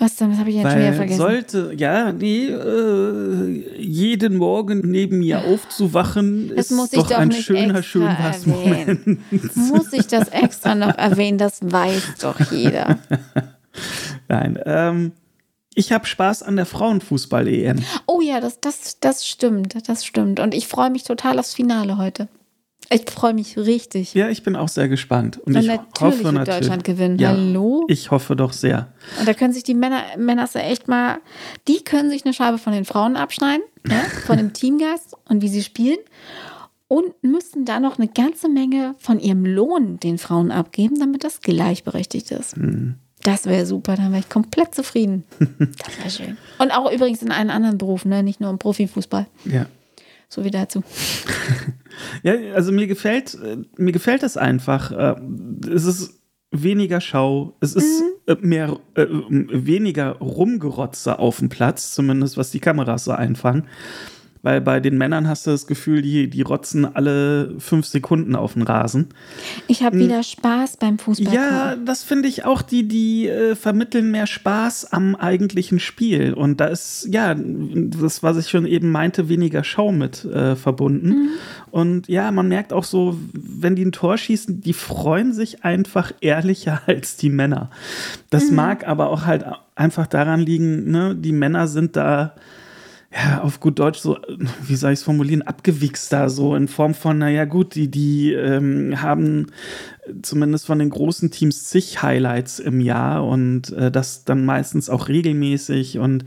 Was 0.00 0.16
denn? 0.16 0.30
Das 0.30 0.38
habe 0.38 0.48
ich 0.48 0.56
jetzt 0.56 0.70
schon 0.70 0.80
wieder 0.80 0.92
vergessen. 0.94 1.18
sollte, 1.18 1.72
ja, 1.76 2.10
nee, 2.10 2.46
äh, 2.46 3.76
jeden 3.78 4.38
Morgen 4.38 4.80
neben 4.90 5.18
mir 5.18 5.44
aufzuwachen, 5.44 6.48
Das 6.48 6.70
ist 6.70 6.76
muss 6.76 6.92
ich 6.94 7.00
doch 7.00 7.10
doch 7.10 7.18
ein 7.18 7.30
schöner, 7.32 7.78
extra 7.78 7.82
schön 7.82 8.16
was 8.18 8.46
Moment. 8.46 9.56
Muss 9.56 9.92
ich 9.92 10.06
das 10.06 10.28
extra 10.28 10.74
noch 10.74 10.96
erwähnen? 10.96 11.36
Das 11.36 11.60
weiß 11.60 12.14
doch 12.22 12.40
jeder. 12.50 12.98
Nein, 14.28 14.58
ähm, 14.64 15.12
ich 15.74 15.92
habe 15.92 16.06
Spaß 16.06 16.44
an 16.44 16.56
der 16.56 16.66
Frauenfußball-EM. 16.66 17.84
Oh 18.06 18.22
ja, 18.22 18.40
das, 18.40 18.58
das, 18.58 18.98
das 19.00 19.28
stimmt, 19.28 19.86
das 19.86 20.06
stimmt. 20.06 20.40
Und 20.40 20.54
ich 20.54 20.66
freue 20.66 20.88
mich 20.88 21.04
total 21.04 21.38
aufs 21.38 21.52
Finale 21.52 21.98
heute. 21.98 22.28
Ich 22.92 23.08
freue 23.08 23.34
mich 23.34 23.56
richtig. 23.56 24.14
Ja, 24.14 24.28
ich 24.28 24.42
bin 24.42 24.56
auch 24.56 24.68
sehr 24.68 24.88
gespannt. 24.88 25.38
Und, 25.38 25.54
Und 25.54 25.62
ich 25.62 25.68
natürlich 25.68 26.00
hoffe 26.00 26.24
wird 26.24 26.34
natürlich. 26.34 26.60
Deutschland 26.60 26.84
gewinnen. 26.84 27.18
Ja, 27.18 27.28
Hallo? 27.28 27.84
Ich 27.88 28.10
hoffe 28.10 28.34
doch 28.34 28.52
sehr. 28.52 28.92
Und 29.18 29.28
da 29.28 29.34
können 29.34 29.52
sich 29.52 29.62
die 29.62 29.74
Männer, 29.74 30.02
Männer 30.18 30.48
echt 30.54 30.88
mal, 30.88 31.18
die 31.68 31.84
können 31.84 32.10
sich 32.10 32.24
eine 32.24 32.34
Scheibe 32.34 32.58
von 32.58 32.72
den 32.72 32.84
Frauen 32.84 33.14
abschneiden, 33.16 33.62
ja, 33.88 34.00
von 34.26 34.38
dem 34.38 34.52
Teamgeist 34.52 35.16
und 35.28 35.40
wie 35.40 35.48
sie 35.48 35.62
spielen. 35.62 35.98
Und 36.88 37.22
müssen 37.22 37.64
da 37.64 37.78
noch 37.78 37.98
eine 37.98 38.08
ganze 38.08 38.48
Menge 38.48 38.96
von 38.98 39.20
ihrem 39.20 39.46
Lohn 39.46 40.00
den 40.00 40.18
Frauen 40.18 40.50
abgeben, 40.50 40.98
damit 40.98 41.22
das 41.22 41.40
gleichberechtigt 41.40 42.32
ist. 42.32 42.56
Mhm. 42.56 42.96
Das 43.22 43.46
wäre 43.46 43.66
super, 43.66 43.94
dann 43.94 44.10
wäre 44.10 44.22
ich 44.22 44.28
komplett 44.28 44.74
zufrieden. 44.74 45.24
Das 45.58 45.98
wäre 45.98 46.10
schön. 46.10 46.36
Und 46.58 46.72
auch 46.72 46.90
übrigens 46.90 47.22
in 47.22 47.30
allen 47.30 47.50
anderen 47.50 47.78
Berufen, 47.78 48.08
ne? 48.08 48.24
nicht 48.24 48.40
nur 48.40 48.50
im 48.50 48.58
Profifußball. 48.58 49.26
Ja. 49.44 49.66
So 50.30 50.42
wie 50.44 50.50
dazu. 50.50 50.82
Ja, 52.22 52.32
also 52.54 52.72
mir 52.72 52.86
gefällt, 52.86 53.34
äh, 53.34 53.58
mir 53.76 53.92
gefällt 53.92 54.22
das 54.22 54.36
einfach. 54.38 54.90
Äh, 54.92 55.16
Es 55.70 55.84
ist 55.84 56.14
weniger 56.50 57.00
Schau, 57.00 57.56
es 57.60 57.74
ist 57.74 58.00
Mhm. 58.00 58.32
äh, 58.32 58.36
mehr 58.40 58.78
äh, 58.94 59.06
weniger 59.10 60.12
Rumgerotze 60.18 61.18
auf 61.18 61.38
dem 61.40 61.48
Platz, 61.50 61.92
zumindest 61.94 62.36
was 62.38 62.50
die 62.52 62.60
Kameras 62.60 63.04
so 63.04 63.12
einfangen. 63.12 63.66
Weil 64.42 64.62
bei 64.62 64.80
den 64.80 64.96
Männern 64.96 65.28
hast 65.28 65.46
du 65.46 65.50
das 65.50 65.66
Gefühl, 65.66 66.00
die, 66.00 66.30
die 66.30 66.40
rotzen 66.40 66.86
alle 66.86 67.54
fünf 67.58 67.86
Sekunden 67.86 68.34
auf 68.34 68.54
den 68.54 68.62
Rasen. 68.62 69.08
Ich 69.66 69.82
habe 69.82 69.98
wieder 69.98 70.22
Spaß 70.22 70.78
beim 70.78 70.98
Fußball. 70.98 71.34
Ja, 71.34 71.76
das 71.76 72.02
finde 72.02 72.28
ich 72.28 72.46
auch, 72.46 72.62
die, 72.62 72.88
die 72.88 73.28
äh, 73.28 73.54
vermitteln 73.54 74.10
mehr 74.10 74.26
Spaß 74.26 74.92
am 74.92 75.14
eigentlichen 75.14 75.78
Spiel. 75.78 76.32
Und 76.32 76.58
da 76.58 76.66
ist, 76.66 77.06
ja, 77.10 77.34
das, 77.36 78.22
was 78.22 78.38
ich 78.38 78.48
schon 78.48 78.64
eben 78.64 78.90
meinte, 78.90 79.28
weniger 79.28 79.62
Schau 79.62 79.92
mit 79.92 80.24
äh, 80.24 80.56
verbunden. 80.56 81.30
Und 81.70 82.08
ja, 82.08 82.30
man 82.30 82.48
merkt 82.48 82.72
auch 82.72 82.84
so, 82.84 83.18
wenn 83.32 83.76
die 83.76 83.84
ein 83.84 83.92
Tor 83.92 84.16
schießen, 84.16 84.62
die 84.62 84.72
freuen 84.72 85.34
sich 85.34 85.64
einfach 85.64 86.12
ehrlicher 86.20 86.80
als 86.86 87.16
die 87.16 87.30
Männer. 87.30 87.70
Das 88.30 88.50
mag 88.50 88.88
aber 88.88 89.10
auch 89.10 89.26
halt 89.26 89.44
einfach 89.74 90.06
daran 90.06 90.40
liegen, 90.40 90.90
ne, 90.90 91.14
die 91.14 91.32
Männer 91.32 91.68
sind 91.68 91.96
da 91.96 92.34
ja, 93.12 93.42
auf 93.42 93.58
gut 93.58 93.78
Deutsch 93.78 93.98
so, 93.98 94.18
wie 94.62 94.76
soll 94.76 94.92
ich 94.92 95.00
es 95.00 95.04
formulieren, 95.04 95.42
abgewichster, 95.42 96.30
so 96.30 96.54
in 96.54 96.68
Form 96.68 96.94
von, 96.94 97.18
naja 97.18 97.44
gut, 97.44 97.74
die, 97.74 97.90
die 97.90 98.32
ähm, 98.32 99.02
haben 99.02 99.46
zumindest 100.22 100.66
von 100.66 100.78
den 100.78 100.90
großen 100.90 101.30
Teams 101.32 101.64
zig 101.64 102.02
Highlights 102.02 102.60
im 102.60 102.80
Jahr 102.80 103.26
und 103.26 103.72
äh, 103.72 103.90
das 103.90 104.24
dann 104.24 104.44
meistens 104.44 104.88
auch 104.88 105.08
regelmäßig 105.08 105.98
und 105.98 106.24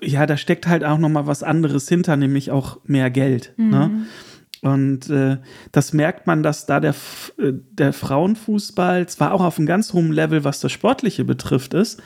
ja, 0.00 0.26
da 0.26 0.36
steckt 0.36 0.68
halt 0.68 0.84
auch 0.84 0.98
noch 0.98 1.08
mal 1.08 1.26
was 1.26 1.42
anderes 1.42 1.88
hinter, 1.88 2.16
nämlich 2.16 2.50
auch 2.50 2.78
mehr 2.84 3.10
Geld. 3.10 3.54
Ne? 3.56 4.06
Und 4.60 5.08
äh, 5.10 5.38
das 5.72 5.92
merkt 5.92 6.26
man, 6.26 6.42
dass 6.42 6.66
da 6.66 6.80
der, 6.80 6.94
äh, 7.38 7.52
der 7.52 7.92
Frauenfußball 7.92 9.08
zwar 9.08 9.32
auch 9.32 9.42
auf 9.42 9.58
einem 9.58 9.66
ganz 9.66 9.92
hohen 9.92 10.12
Level, 10.12 10.44
was 10.44 10.60
das 10.60 10.72
Sportliche 10.72 11.24
betrifft, 11.24 11.74
ist, 11.74 12.02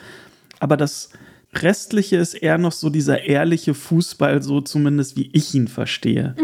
aber 0.59 0.77
das 0.77 1.09
Restliche 1.55 2.17
ist 2.17 2.33
eher 2.33 2.57
noch 2.57 2.71
so 2.71 2.89
dieser 2.89 3.23
ehrliche 3.23 3.73
Fußball, 3.73 4.41
so 4.41 4.61
zumindest 4.61 5.15
wie 5.17 5.29
ich 5.33 5.53
ihn 5.53 5.67
verstehe. 5.67 6.35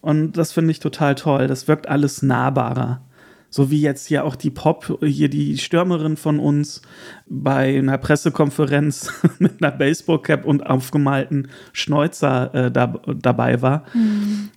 Und 0.00 0.32
das 0.36 0.52
finde 0.52 0.70
ich 0.70 0.80
total 0.80 1.14
toll. 1.14 1.46
Das 1.46 1.66
wirkt 1.66 1.88
alles 1.88 2.22
nahbarer. 2.22 3.00
So 3.48 3.70
wie 3.70 3.80
jetzt 3.80 4.06
hier 4.08 4.24
auch 4.24 4.34
die 4.34 4.50
Pop, 4.50 4.98
hier 5.00 5.28
die 5.30 5.56
Stürmerin 5.58 6.16
von 6.16 6.40
uns 6.40 6.82
bei 7.26 7.78
einer 7.78 7.98
Pressekonferenz 7.98 9.12
mit 9.38 9.62
einer 9.62 9.70
Baseballcap 9.70 10.44
und 10.44 10.66
aufgemalten 10.66 11.48
Schnäuzer 11.72 12.52
äh, 12.52 12.70
da, 12.72 13.00
dabei 13.16 13.62
war, 13.62 13.84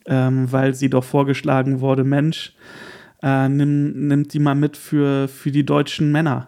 ähm, 0.07 0.51
weil 0.51 0.73
sie 0.73 0.89
doch 0.89 1.03
vorgeschlagen 1.03 1.79
wurde, 1.79 2.03
Mensch, 2.03 2.55
äh, 3.21 3.47
nimm, 3.47 4.07
nimmt 4.07 4.33
die 4.33 4.39
mal 4.39 4.55
mit 4.55 4.75
für, 4.75 5.27
für 5.27 5.51
die 5.51 5.63
deutschen 5.63 6.11
Männer, 6.11 6.47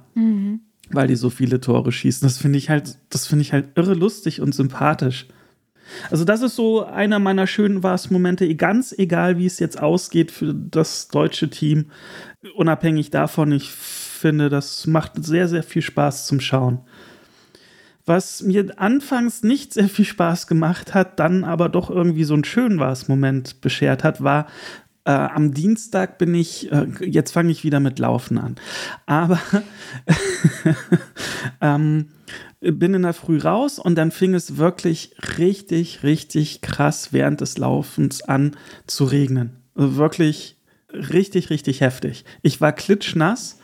weil 0.91 1.08
die 1.08 1.15
so 1.15 1.29
viele 1.29 1.60
Tore 1.60 1.91
schießen. 1.91 2.25
Das 2.25 2.38
finde 2.38 2.58
ich 2.58 2.69
halt, 2.69 2.98
das 3.10 3.27
finde 3.27 3.41
ich 3.41 3.53
halt 3.53 3.67
irre 3.75 3.93
lustig 3.93 4.41
und 4.41 4.55
sympathisch. 4.55 5.27
Also 6.12 6.24
das 6.24 6.41
ist 6.41 6.55
so 6.55 6.86
einer 6.86 7.19
meiner 7.19 7.48
schönen 7.48 7.84
Was-Momente, 7.84 8.53
ganz 8.55 8.93
egal, 8.98 9.38
wie 9.38 9.46
es 9.46 9.60
jetzt 9.60 9.81
ausgeht 9.81 10.31
für 10.31 10.53
das 10.53 11.08
deutsche 11.08 11.50
Team, 11.50 11.88
unabhängig 12.55 13.10
davon, 13.10 13.51
ich 13.51 13.69
finde, 13.72 14.50
das 14.50 14.86
macht 14.88 15.24
sehr, 15.24 15.48
sehr 15.48 15.63
viel 15.63 15.81
Spaß 15.81 16.27
zum 16.27 16.39
Schauen. 16.39 16.81
Was 18.05 18.41
mir 18.41 18.79
anfangs 18.79 19.43
nicht 19.43 19.74
sehr 19.74 19.88
viel 19.88 20.05
Spaß 20.05 20.48
gemacht 20.48 20.93
hat, 20.93 21.19
dann 21.19 21.43
aber 21.43 21.69
doch 21.69 21.89
irgendwie 21.89 22.24
so 22.24 22.34
einen 22.34 22.43
schönen 22.43 22.79
Was-Moment 22.79 23.62
beschert 23.62 24.03
hat, 24.03 24.24
war 24.24 24.48
äh, 25.09 25.11
am 25.11 25.55
Dienstag 25.55 26.19
bin 26.19 26.35
ich, 26.35 26.71
äh, 26.71 26.85
jetzt 27.01 27.31
fange 27.31 27.49
ich 27.51 27.63
wieder 27.63 27.79
mit 27.79 27.97
Laufen 27.97 28.37
an, 28.37 28.57
aber 29.07 29.39
ähm, 31.61 32.09
bin 32.59 32.93
in 32.93 33.01
der 33.01 33.13
Früh 33.13 33.39
raus 33.39 33.79
und 33.79 33.95
dann 33.95 34.11
fing 34.11 34.35
es 34.35 34.57
wirklich 34.57 35.15
richtig, 35.39 36.03
richtig 36.03 36.61
krass 36.61 37.11
während 37.11 37.41
des 37.41 37.57
Laufens 37.57 38.21
an 38.21 38.55
zu 38.85 39.05
regnen. 39.05 39.57
Also 39.73 39.95
wirklich 39.95 40.57
richtig, 40.93 41.49
richtig 41.49 41.81
heftig. 41.81 42.23
Ich 42.43 42.61
war 42.61 42.71
klitschnass 42.71 43.59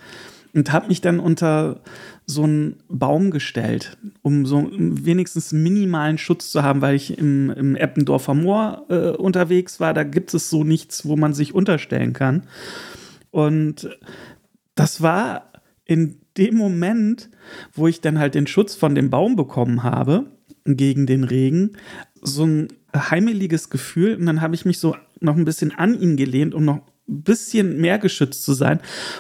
und 0.55 0.71
habe 0.71 0.87
mich 0.87 1.01
dann 1.01 1.19
unter 1.19 1.81
so 2.25 2.41
einen 2.41 2.77
Baum 2.89 3.29
gestellt, 3.29 3.97
um 4.25 4.48
so 4.48 4.72
wenigstens 4.74 5.51
minimalen 5.51 6.17
Schutz 6.17 6.50
zu 6.50 6.63
haben, 6.63 6.82
weil 6.82 6.96
ich 6.96 7.15
im, 7.15 7.51
im 7.51 7.75
Eppendorfer 7.75 8.34
Moor 8.34 8.84
äh, 8.89 9.10
unterwegs 9.10 9.79
war. 9.79 9.94
Da 9.94 10.01
gibt 10.01 10.34
es 10.34 10.50
so 10.50 10.63
nichts, 10.63 11.05
wo 11.05 11.15
man 11.15 11.36
sich 11.36 11.53
unterstellen 11.53 12.13
kann. 12.13 12.48
Und 13.29 13.88
das 14.74 15.03
war 15.03 15.51
in 15.86 16.17
dem 16.38 16.55
Moment, 16.55 17.29
wo 17.72 17.88
ich 17.88 18.01
dann 18.01 18.17
halt 18.17 18.34
den 18.34 18.48
Schutz 18.48 18.74
von 18.74 18.96
dem 18.96 19.12
Baum 19.12 19.36
bekommen 19.36 19.84
habe 19.84 20.25
gegen 20.65 21.05
den 21.05 21.24
Regen, 21.24 21.74
so 22.20 22.48
ein 22.48 22.70
heimeliges 22.96 23.70
Gefühl. 23.70 24.15
Und 24.15 24.25
dann 24.25 24.41
habe 24.41 24.55
ich 24.55 24.65
mich 24.65 24.79
so 24.79 24.96
noch 25.20 25.36
ein 25.36 25.46
bisschen 25.46 25.72
an 25.72 26.01
ihn 26.01 26.17
gelehnt, 26.17 26.55
um 26.55 26.65
noch 26.65 26.77
ein 27.08 27.22
bisschen 27.22 27.79
mehr 27.79 28.00
geschützt 28.00 28.44
zu 28.44 28.53
sein 28.53 28.79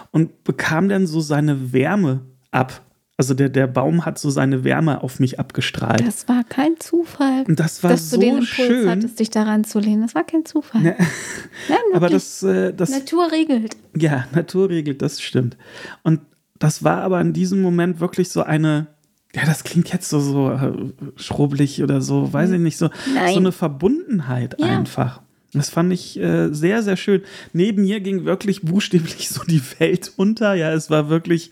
und 0.09 0.43
bekam 0.43 0.89
dann 0.89 1.05
so 1.05 1.21
seine 1.21 1.73
Wärme 1.73 2.21
ab. 2.49 2.81
Also 3.17 3.33
der, 3.33 3.47
der 3.47 3.67
Baum 3.67 4.05
hat 4.05 4.19
so 4.19 4.29
seine 4.29 4.65
Wärme 4.65 5.01
auf 5.01 5.21
mich 5.21 5.39
abgestrahlt. 5.39 6.05
Das 6.05 6.27
war 6.27 6.43
kein 6.43 6.77
Zufall. 6.79 7.45
Und 7.47 7.59
das 7.59 7.81
war 7.81 7.91
dass 7.91 8.09
so 8.09 8.17
du 8.17 8.21
den 8.21 8.29
Impuls 8.39 8.49
schön. 8.49 8.89
hattest, 8.89 9.19
dich 9.19 9.29
daran 9.29 9.63
zu 9.63 9.79
lehnen. 9.79 10.01
Das 10.01 10.15
war 10.15 10.25
kein 10.25 10.43
Zufall. 10.43 10.81
Nein, 10.83 11.77
Aber 11.93 12.09
das, 12.09 12.43
äh, 12.43 12.73
das 12.73 12.89
Natur 12.89 13.31
regelt. 13.31 13.77
Ja, 13.95 14.27
Natur 14.33 14.69
regelt, 14.69 15.01
das 15.01 15.21
stimmt. 15.21 15.55
Und 16.03 16.19
das 16.59 16.83
war 16.83 17.01
aber 17.03 17.21
in 17.21 17.31
diesem 17.31 17.61
Moment 17.61 18.01
wirklich 18.01 18.29
so 18.29 18.43
eine, 18.43 18.87
ja, 19.33 19.45
das 19.45 19.63
klingt 19.63 19.91
jetzt 19.93 20.09
so, 20.09 20.19
so 20.19 20.51
äh, 20.51 20.73
schrubbelig 21.15 21.81
oder 21.83 22.01
so, 22.01 22.33
weiß 22.33 22.51
ich 22.51 22.59
nicht, 22.59 22.77
so, 22.77 22.89
Nein. 23.13 23.33
so 23.33 23.39
eine 23.39 23.51
Verbundenheit 23.53 24.57
Ja. 24.59 24.77
einfach. 24.77 25.21
Das 25.53 25.69
fand 25.69 25.93
ich 25.93 26.19
äh, 26.19 26.49
sehr, 26.53 26.83
sehr 26.83 26.97
schön. 26.97 27.21
Neben 27.53 27.83
mir 27.83 28.01
ging 28.01 28.25
wirklich 28.25 28.63
buchstäblich 28.63 29.29
so 29.29 29.41
die 29.45 29.61
Welt 29.79 30.11
unter. 30.17 30.53
Ja, 30.53 30.73
es 30.73 30.89
war 30.89 31.07
wirklich 31.09 31.51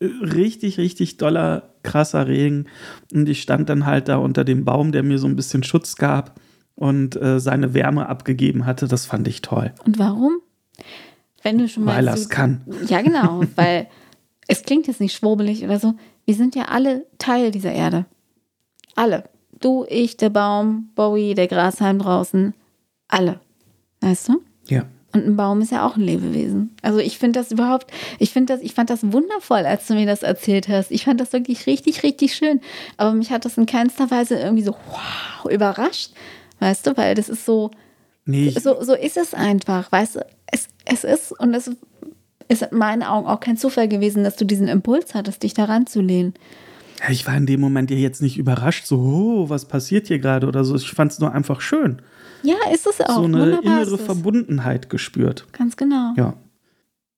richtig, 0.00 0.78
richtig 0.78 1.16
doller, 1.18 1.74
krasser 1.82 2.26
Regen. 2.26 2.66
Und 3.12 3.28
ich 3.28 3.42
stand 3.42 3.68
dann 3.68 3.86
halt 3.86 4.08
da 4.08 4.16
unter 4.16 4.44
dem 4.44 4.64
Baum, 4.64 4.92
der 4.92 5.02
mir 5.02 5.18
so 5.18 5.26
ein 5.26 5.36
bisschen 5.36 5.62
Schutz 5.62 5.96
gab 5.96 6.40
und 6.74 7.20
äh, 7.20 7.40
seine 7.40 7.74
Wärme 7.74 8.08
abgegeben 8.08 8.66
hatte. 8.66 8.88
Das 8.88 9.06
fand 9.06 9.28
ich 9.28 9.42
toll. 9.42 9.72
Und 9.84 9.98
warum? 9.98 10.38
Wenn 11.42 11.58
du 11.58 11.68
schon 11.68 11.84
mal. 11.84 11.96
Weil 11.96 12.04
so- 12.04 12.10
er's 12.10 12.28
kann. 12.28 12.62
Ja, 12.88 13.02
genau. 13.02 13.42
weil 13.56 13.88
es 14.48 14.62
klingt 14.62 14.86
jetzt 14.86 15.00
nicht 15.00 15.14
schwurbelig 15.14 15.62
oder 15.64 15.78
so. 15.78 15.94
Wir 16.24 16.34
sind 16.34 16.54
ja 16.54 16.64
alle 16.64 17.06
Teil 17.18 17.50
dieser 17.50 17.72
Erde. 17.72 18.06
Alle. 18.94 19.24
Du, 19.60 19.84
ich, 19.88 20.16
der 20.16 20.30
Baum, 20.30 20.90
Bowie, 20.94 21.34
der 21.34 21.46
Grashalm 21.46 21.98
draußen. 21.98 22.54
Alle. 23.08 23.40
Weißt 24.00 24.28
du? 24.28 24.40
Ja. 24.68 24.84
Und 25.12 25.26
ein 25.26 25.36
Baum 25.36 25.60
ist 25.60 25.72
ja 25.72 25.86
auch 25.86 25.96
ein 25.96 26.02
Lebewesen. 26.02 26.76
Also 26.82 26.98
ich 26.98 27.18
finde 27.18 27.40
das 27.40 27.50
überhaupt, 27.50 27.90
ich 28.18 28.30
finde 28.30 28.54
das, 28.54 28.62
ich 28.62 28.74
fand 28.74 28.90
das 28.90 29.12
wundervoll, 29.12 29.66
als 29.66 29.86
du 29.86 29.94
mir 29.94 30.06
das 30.06 30.22
erzählt 30.22 30.68
hast. 30.68 30.90
Ich 30.90 31.04
fand 31.04 31.20
das 31.20 31.32
wirklich 31.32 31.66
richtig, 31.66 32.02
richtig 32.02 32.34
schön. 32.34 32.60
Aber 32.96 33.12
mich 33.12 33.30
hat 33.30 33.44
das 33.44 33.58
in 33.58 33.66
keinster 33.66 34.10
Weise 34.10 34.38
irgendwie 34.38 34.62
so 34.62 34.72
wow, 34.72 35.50
überrascht. 35.52 36.12
Weißt 36.60 36.86
du, 36.86 36.96
weil 36.96 37.14
das 37.14 37.28
ist 37.28 37.44
so, 37.44 37.70
Nee, 38.26 38.50
so, 38.50 38.82
so 38.82 38.94
ist 38.94 39.16
es 39.16 39.34
einfach, 39.34 39.90
weißt 39.90 40.16
du, 40.16 40.26
es, 40.46 40.68
es 40.84 41.04
ist 41.04 41.32
und 41.32 41.54
es 41.54 41.70
ist 42.48 42.62
in 42.62 42.78
meinen 42.78 43.02
Augen 43.02 43.26
auch 43.26 43.40
kein 43.40 43.56
Zufall 43.56 43.88
gewesen, 43.88 44.24
dass 44.24 44.36
du 44.36 44.44
diesen 44.44 44.68
Impuls 44.68 45.14
hattest, 45.14 45.42
dich 45.42 45.54
daran 45.54 45.86
zu 45.86 46.00
lehnen. 46.00 46.34
Ja, 47.00 47.10
ich 47.10 47.26
war 47.26 47.36
in 47.36 47.46
dem 47.46 47.60
Moment 47.60 47.90
ja 47.90 47.96
jetzt 47.96 48.22
nicht 48.22 48.36
überrascht, 48.36 48.86
so, 48.86 48.98
oh, 48.98 49.48
was 49.48 49.64
passiert 49.64 50.08
hier 50.08 50.18
gerade 50.18 50.46
oder 50.46 50.64
so. 50.64 50.76
Ich 50.76 50.90
fand 50.90 51.12
es 51.12 51.18
nur 51.18 51.32
einfach 51.32 51.60
schön. 51.60 52.02
Ja, 52.42 52.56
ist 52.72 52.86
es 52.86 53.00
auch. 53.00 53.16
so 53.16 53.22
eine 53.24 53.40
Wunderbar 53.40 53.82
innere. 53.82 53.98
Verbundenheit 53.98 54.90
gespürt. 54.90 55.46
Ganz 55.52 55.76
genau. 55.76 56.12
Ja. 56.16 56.34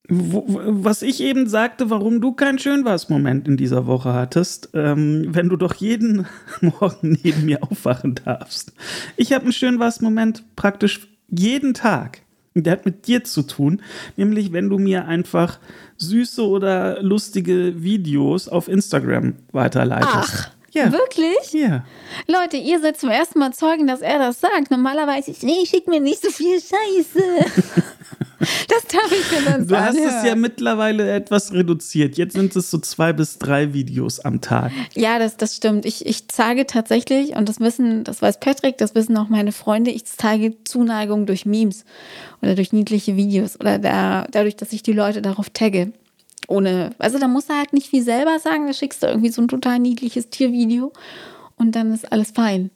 Wo, 0.09 0.45
wo- 0.49 0.61
was 0.65 1.03
ich 1.03 1.21
eben 1.23 1.49
sagte, 1.49 1.89
warum 1.89 2.21
du 2.21 2.33
keinen 2.33 2.59
Schönwas-Moment 2.59 3.47
in 3.47 3.57
dieser 3.57 3.87
Woche 3.87 4.13
hattest, 4.13 4.71
ähm, 4.75 5.27
wenn 5.29 5.49
du 5.49 5.57
doch 5.57 5.75
jeden 5.75 6.27
Morgen 6.61 7.19
neben 7.23 7.45
mir 7.45 7.63
aufwachen 7.63 8.17
darfst. 8.25 8.73
Ich 9.17 9.33
habe 9.33 9.45
einen 9.45 9.53
Schönwas-Moment 9.53 10.45
praktisch 10.57 11.09
jeden 11.29 11.73
Tag. 11.75 12.23
Und 12.55 12.67
Der 12.67 12.75
hat 12.75 12.85
mit 12.85 13.07
dir 13.07 13.25
zu 13.25 13.43
tun, 13.43 13.81
nämlich 14.19 14.53
wenn 14.53 14.69
du 14.69 14.79
mir 14.79 15.07
einfach 15.07 15.59
süße 15.97 16.47
oder 16.47 17.01
lustige 17.03 17.83
Videos 17.83 18.47
auf 18.49 18.69
Instagram 18.69 19.35
weiterleitest. 19.53 20.13
Ach, 20.15 20.51
ja. 20.73 20.93
wirklich? 20.93 21.53
Ja. 21.53 21.85
Leute, 22.27 22.57
ihr 22.57 22.81
seid 22.81 22.99
zum 22.99 23.11
ersten 23.11 23.39
Mal 23.39 23.53
Zeugen, 23.53 23.87
dass 23.87 24.01
er 24.01 24.19
das 24.19 24.41
sagt. 24.41 24.71
Normalerweise, 24.71 25.31
ich, 25.31 25.43
nee, 25.43 25.65
schick 25.67 25.87
mir 25.89 26.01
nicht 26.01 26.23
so 26.23 26.31
viel 26.31 26.59
Scheiße. 26.61 27.23
das 28.69 28.87
darf 28.87 29.13
ich 29.13 29.31
mir 29.31 29.45
dann 29.51 29.67
Du 29.67 29.77
hast 29.77 29.97
anhören. 29.97 30.15
es 30.19 30.25
ja 30.25 30.35
mittlerweile 30.35 31.11
etwas 31.13 31.53
reduziert. 31.53 32.17
Jetzt 32.17 32.35
sind 32.35 32.55
es 32.57 32.71
so 32.71 32.79
zwei 32.79 33.13
bis 33.13 33.39
drei 33.39 33.73
Videos 33.73 34.21
am 34.21 34.41
Tag. 34.41 34.73
Ja, 34.95 35.19
das, 35.19 35.37
das 35.37 35.57
stimmt. 35.57 35.85
Ich, 35.87 36.07
ich 36.07 36.29
zeige 36.29 36.67
tatsächlich, 36.67 37.37
und 37.37 37.49
das 37.49 37.61
wissen, 37.61 38.05
das 38.05 38.23
weiß 38.23 38.41
Patrick, 38.41 38.79
das 38.79 38.95
wissen 38.95 39.17
auch 39.17 39.29
meine 39.29 39.53
Freunde, 39.53 39.91
ich 39.91 40.05
zeige 40.05 40.63
Zuneigung 40.65 41.27
durch 41.27 41.47
Memes 41.47 41.85
oder 42.41 42.55
durch 42.55 42.73
niedliche 42.73 43.17
Videos 43.17 43.59
oder 43.61 43.79
da, 43.79 44.27
dadurch, 44.31 44.57
dass 44.57 44.73
ich 44.73 44.83
die 44.83 44.93
Leute 44.93 45.23
darauf 45.23 45.51
tagge. 45.51 45.93
Ohne, 46.49 46.91
also 46.99 47.19
da 47.19 47.29
musst 47.29 47.49
du 47.51 47.55
halt 47.55 47.73
nicht 47.73 47.89
viel 47.89 48.03
selber 48.03 48.39
sagen, 48.39 48.67
da 48.67 48.73
schickst 48.73 49.03
du 49.03 49.07
irgendwie 49.07 49.31
so 49.31 49.43
ein 49.43 49.49
total 49.49 49.79
niedliches 49.79 50.31
Tiervideo 50.31 50.93
und 51.57 51.75
dann 51.77 51.93
ist 51.93 52.11
alles 52.13 52.31
fein. 52.33 52.71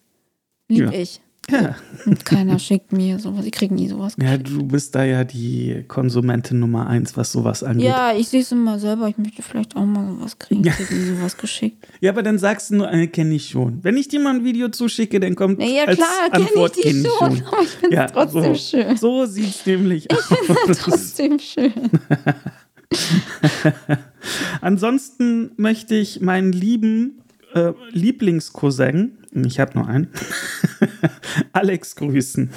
Lieb 0.68 0.92
Ja. 0.92 0.92
ich. 0.92 1.20
Ja. 1.48 1.76
Und 2.06 2.24
keiner 2.24 2.58
schickt 2.58 2.92
mir 2.92 3.20
sowas, 3.20 3.44
ich 3.46 3.52
kriege 3.52 3.72
nie 3.72 3.86
sowas. 3.86 4.16
Ja, 4.20 4.36
du 4.36 4.64
bist 4.64 4.96
da 4.96 5.04
ja 5.04 5.22
die 5.22 5.84
Konsumentin 5.86 6.58
Nummer 6.58 6.88
eins, 6.88 7.16
was 7.16 7.30
sowas 7.30 7.62
angeht. 7.62 7.84
Ja, 7.86 8.12
Ja, 8.12 8.18
ich 8.18 8.26
sehe 8.28 8.40
es 8.40 8.50
immer 8.50 8.80
selber, 8.80 9.08
ich 9.08 9.16
möchte 9.16 9.42
vielleicht 9.42 9.76
auch 9.76 9.84
mal 9.84 10.08
sowas 10.08 10.38
kriegen. 10.40 10.66
Ich 10.66 10.72
kriege 10.72 10.94
nie 10.96 11.16
sowas 11.16 11.36
geschickt. 11.36 11.86
aber 12.04 12.24
dann 12.24 12.38
sagst 12.38 12.70
du 12.70 12.76
nur, 12.76 12.92
äh, 12.92 13.06
kenne 13.06 13.34
ich 13.34 13.48
schon. 13.48 13.78
Wenn 13.84 13.96
ich 13.96 14.08
dir 14.08 14.18
mal 14.18 14.34
ein 14.34 14.44
Video 14.44 14.70
zuschicke, 14.70 15.20
dann 15.20 15.36
kommt 15.36 15.62
Ja, 15.62 15.84
als 15.84 15.96
klar, 15.98 16.30
kenn 16.32 16.42
ich 16.42 16.82
kenn 16.82 17.00
ich 17.04 17.06
schon, 17.16 17.42
aber 17.46 17.62
ich 17.62 17.68
find's 17.68 17.94
ja, 17.96 18.06
trotzdem 18.06 18.42
so, 18.42 18.54
schön. 18.56 18.96
So 18.96 19.24
sieht's 19.26 19.64
nämlich 19.66 20.10
aus. 20.10 20.28
Trotzdem 20.80 21.38
schön. 21.38 21.72
Ansonsten 24.60 25.52
möchte 25.56 25.94
ich 25.94 26.20
meinen 26.20 26.52
lieben 26.52 27.22
äh, 27.56 27.72
Lieblingscousin, 27.90 29.18
ich 29.44 29.60
habe 29.60 29.78
nur 29.78 29.86
einen, 29.86 30.08
Alex 31.52 31.96
grüßen. 31.96 32.50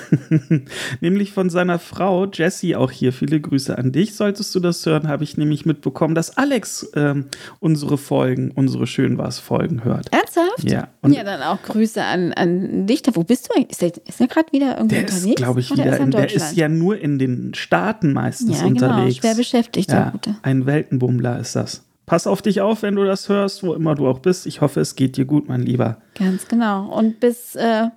nämlich 1.01 1.33
von 1.33 1.49
seiner 1.49 1.77
Frau 1.79 2.25
Jessie 2.25 2.75
auch 2.75 2.91
hier. 2.91 3.11
Viele 3.11 3.41
Grüße 3.41 3.77
an 3.77 3.91
dich. 3.91 4.15
Solltest 4.15 4.55
du 4.55 4.59
das 4.59 4.85
hören, 4.85 5.07
habe 5.07 5.23
ich 5.23 5.35
nämlich 5.35 5.65
mitbekommen, 5.65 6.15
dass 6.15 6.37
Alex 6.37 6.89
ähm, 6.95 7.25
unsere 7.59 7.97
Folgen, 7.97 8.51
unsere 8.51 8.87
Schön 8.87 9.17
war's 9.17 9.39
Folgen 9.39 9.83
hört. 9.83 10.11
Ernsthaft? 10.13 10.69
Ja. 10.69 10.87
Und 11.01 11.13
ja, 11.13 11.23
dann 11.23 11.41
auch 11.41 11.61
Grüße 11.63 12.01
an, 12.03 12.33
an 12.33 12.87
dich. 12.87 13.03
Wo 13.13 13.23
bist 13.23 13.49
du 13.49 13.55
eigentlich? 13.55 13.71
Ist 13.71 13.81
der, 13.81 13.91
ist 14.07 14.19
der 14.19 14.27
gerade 14.27 14.51
wieder 14.53 14.77
irgendwo 14.77 14.95
der 14.95 15.05
ist, 15.05 15.13
unterwegs? 15.15 15.35
glaube 15.41 15.59
ich, 15.59 15.71
Oder 15.71 15.83
wieder 15.83 15.93
ist 15.93 15.99
er 15.99 16.05
in, 16.05 16.11
der 16.11 16.33
ist 16.33 16.55
ja 16.55 16.69
nur 16.69 16.97
in 16.99 17.19
den 17.19 17.53
Staaten 17.55 18.13
meistens 18.13 18.61
ja, 18.61 18.67
genau. 18.67 18.85
unterwegs. 18.85 19.17
Schwer 19.17 19.35
beschäftigt, 19.35 19.89
der 19.91 19.99
Ja, 19.99 20.09
Gute. 20.11 20.35
ein 20.43 20.65
Weltenbummler 20.65 21.39
ist 21.39 21.55
das. 21.55 21.83
Pass 22.09 22.25
auf 22.25 22.41
dich 22.41 22.59
auf, 22.59 22.81
wenn 22.81 22.95
du 22.95 23.05
das 23.05 23.29
hörst, 23.29 23.61
wo 23.61 23.75
immer 23.75 23.93
du 23.93 24.07
auch 24.07 24.17
bist. 24.17 24.47
Ich 24.47 24.61
hoffe, 24.61 24.79
es 24.79 24.95
geht 24.95 25.15
dir 25.15 25.25
gut, 25.25 25.47
mein 25.47 25.61
Lieber. 25.61 26.01
Ganz 26.17 26.47
genau. 26.47 26.87
Und 26.87 27.19
bis, 27.19 27.55
äh, 27.55 27.89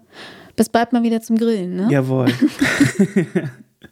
bis 0.55 0.69
bald 0.69 0.93
mal 0.93 1.03
wieder 1.03 1.23
zum 1.23 1.39
Grillen, 1.39 1.77
ne? 1.77 1.89
Jawohl. 1.91 2.27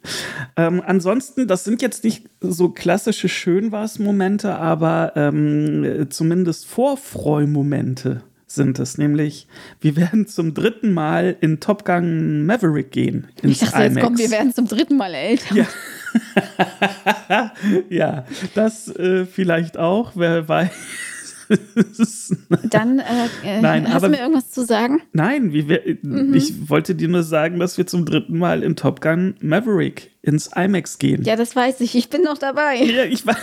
ähm, 0.59 0.83
ansonsten, 0.85 1.49
das 1.49 1.65
sind 1.65 1.81
jetzt 1.81 2.05
nicht 2.05 2.29
so 2.43 2.69
klassische 2.69 3.31
Schönwas-Momente, 3.31 4.57
aber 4.57 5.12
ähm, 5.17 6.07
zumindest 6.11 6.67
Vorfreumomente 6.67 8.21
sind 8.52 8.78
es. 8.78 8.99
Nämlich, 8.99 9.47
wir 9.80 9.97
werden 9.97 10.26
zum 10.26 10.54
dritten 10.54 10.92
Mal 10.92 11.37
in 11.40 11.61
Top 11.61 11.85
Gun 11.85 12.45
Maverick 12.47 12.90
gehen. 12.92 13.28
Ins 13.42 13.52
Ich 13.52 13.59
dachte, 13.61 13.83
jetzt 13.83 13.92
IMAX. 13.92 14.04
kommt, 14.07 14.19
wir 14.19 14.30
werden 14.30 14.54
zum 14.54 14.66
dritten 14.69 14.97
Mal 14.97 15.14
älter. 15.14 15.54
Ja. 15.54 15.66
ja, 17.88 18.25
das 18.54 18.88
äh, 18.88 19.26
vielleicht 19.26 19.76
auch, 19.78 20.12
wer 20.16 20.49
weiß. 20.49 20.71
Dann 22.71 23.00
äh, 23.00 23.04
äh, 23.45 23.61
Nein, 23.61 23.87
hast 23.88 23.97
aber- 23.97 24.07
du 24.09 24.12
mir 24.12 24.21
irgendwas 24.21 24.50
zu 24.50 24.64
sagen? 24.64 25.02
Nein, 25.12 25.52
wie 25.52 25.69
wir, 25.69 25.83
Mhm. 26.02 26.33
ich 26.35 26.69
wollte 26.71 26.95
dir 26.95 27.09
nur 27.09 27.25
sagen, 27.25 27.59
dass 27.59 27.76
wir 27.76 27.87
zum 27.88 28.04
dritten 28.04 28.38
Mal 28.38 28.62
in 28.62 28.76
Top 28.76 29.00
Gun 29.00 29.35
Maverick 29.40 30.11
ins 30.23 30.49
IMAX 30.54 30.99
gehen. 30.99 31.25
Ja, 31.25 31.35
das 31.37 31.57
weiß 31.57 31.80
ich. 31.80 31.95
Ich 31.97 32.09
bin 32.09 32.23
noch 32.23 32.38
dabei. 32.38 32.76
Ja, 32.76 33.04
ich 33.04 33.26
war. 33.26 33.37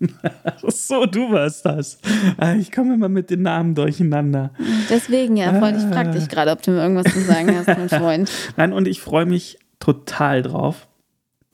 So, 0.68 1.06
du 1.06 1.30
warst 1.30 1.66
das. 1.66 1.98
Ah, 2.38 2.54
Ich 2.54 2.72
komme 2.72 2.94
immer 2.94 3.08
mit 3.08 3.30
den 3.30 3.42
Namen 3.42 3.74
durcheinander. 3.74 4.50
Deswegen 4.88 5.36
ja, 5.36 5.52
Freund, 5.58 5.76
ich 5.76 5.84
frag 5.84 6.12
dich 6.12 6.28
gerade, 6.28 6.50
ob 6.50 6.62
du 6.62 6.70
mir 6.72 6.82
irgendwas 6.82 7.12
zu 7.12 7.20
sagen 7.20 7.54
hast, 7.56 7.66
mein 7.66 7.88
Freund. 8.00 8.30
Nein, 8.56 8.72
und 8.72 8.88
ich 8.88 9.00
freue 9.00 9.26
mich 9.26 9.58
total 9.80 10.42
drauf. 10.42 10.86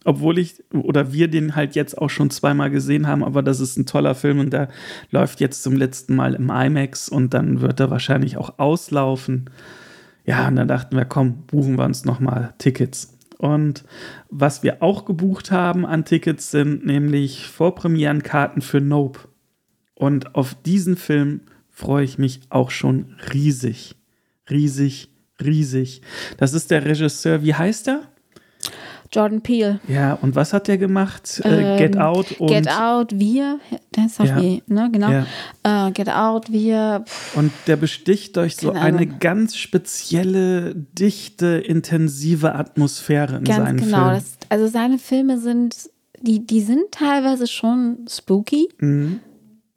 Obwohl 0.04 0.38
ich 0.38 0.64
oder 0.72 1.12
wir 1.12 1.28
den 1.28 1.54
halt 1.56 1.74
jetzt 1.74 1.98
auch 1.98 2.08
schon 2.08 2.30
zweimal 2.30 2.70
gesehen 2.70 3.06
haben, 3.06 3.22
aber 3.22 3.42
das 3.42 3.60
ist 3.60 3.76
ein 3.76 3.84
toller 3.84 4.14
Film 4.14 4.38
und 4.40 4.50
der 4.50 4.68
läuft 5.10 5.40
jetzt 5.40 5.62
zum 5.62 5.76
letzten 5.76 6.16
Mal 6.16 6.34
im 6.34 6.48
IMAX 6.50 7.08
und 7.10 7.34
dann 7.34 7.60
wird 7.60 7.80
er 7.80 7.90
wahrscheinlich 7.90 8.38
auch 8.38 8.58
auslaufen. 8.58 9.50
Ja, 10.24 10.48
und 10.48 10.56
dann 10.56 10.68
dachten 10.68 10.96
wir, 10.96 11.04
komm, 11.04 11.42
buchen 11.46 11.76
wir 11.76 11.84
uns 11.84 12.04
nochmal 12.06 12.54
Tickets. 12.58 13.12
Und 13.40 13.84
was 14.28 14.62
wir 14.62 14.82
auch 14.82 15.06
gebucht 15.06 15.50
haben 15.50 15.86
an 15.86 16.04
Tickets 16.04 16.50
sind 16.50 16.84
nämlich 16.84 17.46
Vorpremierenkarten 17.46 18.60
für 18.60 18.82
Nope. 18.82 19.20
Und 19.94 20.34
auf 20.34 20.54
diesen 20.54 20.94
Film 20.94 21.40
freue 21.70 22.04
ich 22.04 22.18
mich 22.18 22.40
auch 22.50 22.70
schon 22.70 23.16
riesig. 23.32 23.96
Riesig, 24.50 25.08
riesig. 25.42 26.02
Das 26.36 26.52
ist 26.52 26.70
der 26.70 26.84
Regisseur, 26.84 27.42
wie 27.42 27.54
heißt 27.54 27.88
er? 27.88 28.02
Jordan 29.12 29.40
Peele. 29.40 29.80
Ja, 29.88 30.14
und 30.22 30.36
was 30.36 30.52
hat 30.52 30.68
der 30.68 30.78
gemacht? 30.78 31.40
äh, 31.44 31.78
Get 31.78 31.96
Ähm, 31.96 32.00
Out 32.00 32.32
und, 32.40 32.48
Get 32.48 32.68
Out, 32.70 33.18
wir, 33.18 33.58
das 33.92 34.06
ist 34.06 34.20
doch 34.20 34.24
Ja. 34.26 34.40
wie, 34.40 34.62
ne, 34.68 34.88
genau. 34.92 35.10
Ja. 35.10 35.88
Äh, 35.88 35.90
Get 35.92 36.08
Out, 36.08 36.52
wir, 36.52 37.02
pff, 37.06 37.36
und 37.36 37.50
der 37.66 37.76
besticht 37.76 38.36
durch 38.36 38.56
so 38.56 38.72
Keine 38.72 38.80
eine 38.84 38.98
Ahnung. 38.98 39.16
ganz 39.18 39.56
spezielle, 39.56 40.74
dichte, 40.74 41.46
intensive 41.46 42.54
Atmosphäre 42.54 43.36
in 43.38 43.44
ganz 43.44 43.64
seinen 43.64 43.76
genau. 43.78 43.96
Filmen. 43.98 44.14
Das, 44.14 44.38
also 44.48 44.66
seine 44.68 44.98
Filme 44.98 45.38
sind, 45.38 45.74
die, 46.20 46.46
die 46.46 46.60
sind 46.60 46.82
teilweise 46.92 47.46
schon 47.46 48.06
spooky, 48.08 48.68
Mhm. 48.78 49.20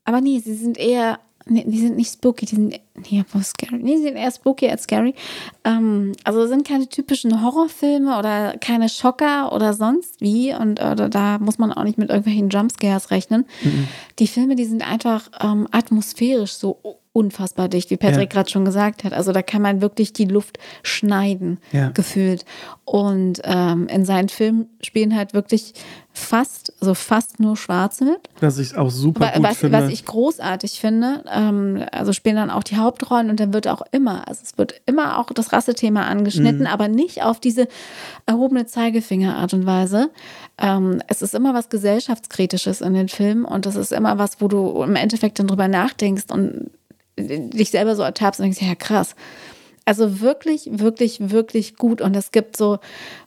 aber 0.06 0.22
nee, 0.22 0.40
sie 0.40 0.54
sind 0.56 0.78
eher, 0.78 1.20
nee, 1.46 1.64
die 1.68 1.80
sind 1.80 1.96
nicht 1.98 2.14
spooky, 2.14 2.46
die 2.46 2.56
sind, 2.56 2.80
nee, 3.10 3.24
was 3.34 3.50
scary. 3.50 3.82
Nee, 3.82 3.98
sie 3.98 4.04
sind 4.04 4.16
eher 4.16 4.32
spooky 4.32 4.70
als 4.70 4.84
scary. 4.84 5.14
Ähm, 5.64 6.14
also 6.24 6.48
sind 6.48 6.68
keine 6.68 6.88
typischen 6.88 7.44
Horrorfilme 7.44 8.18
oder 8.18 8.58
keine 8.58 8.90
Schocker 8.90 9.54
oder 9.54 9.74
sonst 9.74 10.22
wie 10.22 10.54
und 10.54 10.80
äh, 10.80 11.10
da 11.10 11.40
muss 11.40 11.58
man 11.58 11.72
auch 11.72 11.84
nicht 11.84 11.98
mit 11.98 12.10
irgendwelchen 12.10 12.50
Jumpscares 12.50 13.12
rechnen. 13.12 13.46
Die 14.20 14.28
Filme, 14.28 14.56
die 14.56 14.66
sind 14.66 14.88
einfach 14.88 15.30
ähm, 15.42 15.68
atmosphärisch 15.72 16.54
so 16.54 17.00
unfassbar 17.14 17.70
dicht, 17.70 17.92
wie 17.92 17.98
Patrick 17.98 18.34
Ja. 18.34 18.40
gerade 18.40 18.50
schon 18.50 18.66
gesagt 18.66 19.04
hat. 19.04 19.14
Also 19.14 19.32
da 19.32 19.42
kann 19.44 19.62
man 19.62 19.82
wirklich 19.82 20.14
die 20.14 20.26
Luft 20.26 20.58
schneiden, 20.82 21.60
Ja. 21.72 21.90
gefühlt. 21.90 22.44
Und 22.86 23.40
ähm, 23.44 23.88
in 23.88 24.04
seinen 24.04 24.30
Filmen 24.30 24.68
spielen 24.82 25.16
halt 25.16 25.34
wirklich 25.36 25.74
fast, 26.12 26.74
also 26.82 26.94
fast 26.96 27.40
nur 27.40 27.56
Schwarze 27.56 28.06
mit. 28.06 28.20
Was 28.40 28.58
ich 28.58 28.76
auch 28.78 28.90
super 28.92 29.32
gut 29.36 29.44
Was, 29.44 29.58
finde. 29.58 29.78
was 29.78 29.90
ich 29.92 30.06
großartig 30.06 30.80
finde, 30.80 31.24
ähm, 31.32 31.84
also 31.92 32.14
spielen 32.14 32.36
dann 32.36 32.50
auch 32.50 32.64
die 32.64 32.78
Hauptrollen 32.78 33.30
und 33.30 33.40
dann 33.40 33.54
wird 33.54 33.68
auch 33.68 33.82
immer, 33.92 34.28
also 34.28 34.42
es 34.44 34.58
wird 34.58 34.82
immer 34.86 35.18
auch 35.20 35.28
das 35.34 35.54
Rassethema 35.54 36.04
angeschnitten, 36.08 36.62
Mhm. 36.62 36.68
aber 36.68 36.88
nicht 36.88 37.24
auf 37.24 37.40
diese 37.40 37.68
erhobene 38.26 38.66
Zeigefinger-Art 38.66 39.54
und 39.54 39.66
Weise. 39.66 40.10
Ähm, 40.60 41.02
es 41.08 41.22
ist 41.22 41.34
immer 41.36 41.54
was 41.54 41.70
gesellschaftskritisches 41.70 42.82
in 42.82 42.94
den 42.94 43.08
Filmen 43.10 43.46
und 43.46 43.66
das 43.66 43.76
ist 43.76 43.92
immer 43.92 44.18
was, 44.18 44.42
wo 44.42 44.48
du 44.48 44.84
im 44.84 44.96
Endeffekt 44.96 45.40
dann 45.40 45.48
drüber 45.48 45.68
nachdenkst 45.68 46.26
und 46.32 46.70
dich 47.18 47.72
selber 47.72 47.96
so 47.96 48.04
ertappst 48.04 48.40
und 48.40 48.46
denkst, 48.46 48.62
ja 48.62 48.76
krass. 48.76 49.16
Also 49.86 50.22
wirklich, 50.22 50.70
wirklich, 50.72 51.30
wirklich 51.32 51.76
gut 51.76 52.02
und 52.02 52.16
es 52.16 52.32
gibt 52.32 52.56
so, 52.58 52.80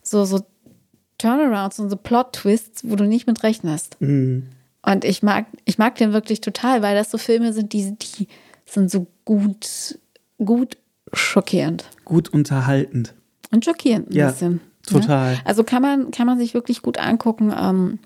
so, 0.02 0.24
so 0.24 0.40
Turnarounds 1.18 1.78
und 1.78 1.90
so 1.90 1.96
Plot-Twists, 1.96 2.82
wo 2.84 2.96
du 2.96 3.04
nicht 3.04 3.26
mit 3.26 3.42
rechnest. 3.42 3.96
Mhm. 4.00 4.48
Und 4.82 5.04
ich 5.04 5.22
mag, 5.22 5.46
ich 5.64 5.78
mag 5.78 5.96
den 5.96 6.12
wirklich 6.12 6.40
total, 6.40 6.82
weil 6.82 6.94
das 6.94 7.10
so 7.10 7.18
Filme 7.18 7.52
sind, 7.52 7.72
die, 7.72 7.92
die 7.96 8.28
sind 8.64 8.90
so 8.90 9.06
gut, 9.24 9.98
gut 10.38 10.76
schockierend. 11.12 11.84
Gut 12.04 12.28
unterhaltend. 12.32 13.14
Und 13.52 13.64
schockierend 13.64 14.10
ein 14.10 14.14
Ja, 14.14 14.30
bisschen. 14.30 14.60
total. 14.86 15.34
Ne? 15.34 15.40
Also 15.44 15.64
kann 15.64 15.82
man, 15.82 16.10
kann 16.10 16.26
man 16.26 16.38
sich 16.38 16.54
wirklich 16.54 16.82
gut 16.82 16.98
angucken. 16.98 17.52
Ähm, 17.58 17.98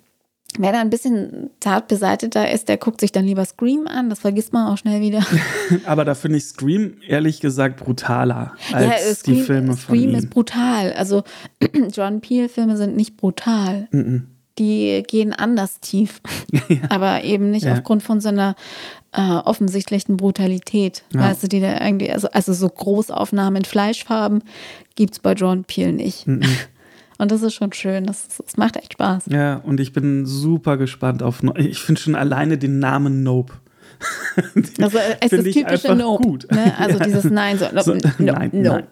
wer 0.59 0.73
da 0.73 0.81
ein 0.81 0.91
bisschen 0.91 1.51
zart 1.61 1.89
beseiteter 1.89 2.51
ist, 2.51 2.69
der 2.69 2.77
guckt 2.77 3.01
sich 3.01 3.13
dann 3.13 3.25
lieber 3.25 3.45
Scream 3.45 3.87
an. 3.87 4.11
Das 4.11 4.19
vergisst 4.21 4.53
man 4.53 4.67
auch 4.73 4.79
schnell 4.79 5.01
wieder. 5.01 5.21
Aber 5.87 6.05
da 6.05 6.15
finde 6.15 6.39
ich 6.39 6.45
Scream 6.45 6.95
ehrlich 7.07 7.41
gesagt 7.41 7.79
brutaler 7.79 8.53
als 8.73 9.03
äh, 9.07 9.15
Scream, 9.15 9.35
die 9.37 9.43
Filme 9.43 9.77
von 9.77 9.97
Scream 9.97 10.11
ihm. 10.11 10.15
ist 10.17 10.31
brutal. 10.31 10.93
Also 10.95 11.23
John 11.93 12.21
Peel-Filme 12.21 12.77
sind 12.77 12.97
nicht 12.97 13.17
brutal. 13.17 13.89
Mhm. 13.93 14.27
Die 14.59 15.03
gehen 15.07 15.33
anders 15.33 15.81
tief. 15.81 16.21
Aber 16.91 17.23
eben 17.25 17.51
nicht 17.51 17.65
Ja. 17.65 17.73
aufgrund 17.75 18.03
von 18.03 18.21
so 18.21 18.29
einer 18.29 18.57
äh, 19.13 19.21
offensichtlichen 19.21 20.17
Brutalität. 20.17 21.05
Ja. 21.15 21.21
Weißt 21.21 21.43
du, 21.45 21.49
die 21.49 21.61
da 21.61 21.81
irgendwie, 21.85 22.11
also, 22.11 22.29
also 22.33 22.53
so 22.53 22.69
Großaufnahmen 22.69 23.59
in 23.59 23.65
Fleischfarben 23.65 24.43
gibt 24.97 25.15
es 25.15 25.19
bei 25.21 25.33
John 25.33 25.65
Peel 25.65 25.93
nicht. 25.93 26.27
Mhm. 26.27 26.43
Und 27.21 27.31
das 27.31 27.43
ist 27.43 27.55
schon 27.55 27.73
schön. 27.73 28.05
Das, 28.07 28.27
das 28.45 28.57
macht 28.57 28.77
echt 28.77 28.95
Spaß. 28.95 29.25
Ja, 29.27 29.57
und 29.57 29.79
ich 29.81 29.93
bin 29.93 30.25
super 30.27 30.77
gespannt 30.77 31.23
auf. 31.23 31.43
No 31.43 31.55
ich 31.57 31.79
finde 31.79 32.01
schon 32.01 32.15
alleine 32.15 32.57
den 32.59 32.79
Namen 32.79 33.23
Nope. 33.23 33.53
Also 34.81 34.99
es 35.21 35.33
ist 35.33 35.53
typische 35.53 35.95
Nope. 35.95 36.23
gut. 36.23 36.47
Ne? 36.51 36.73
Also 36.79 36.99
Ja. 36.99 37.05
dieses 37.05 37.25
Nein, 37.25 37.59
so, 37.59 37.67
So, 37.83 37.93
nope, 37.95 38.15
nein, 38.19 38.51
nope. 38.55 38.85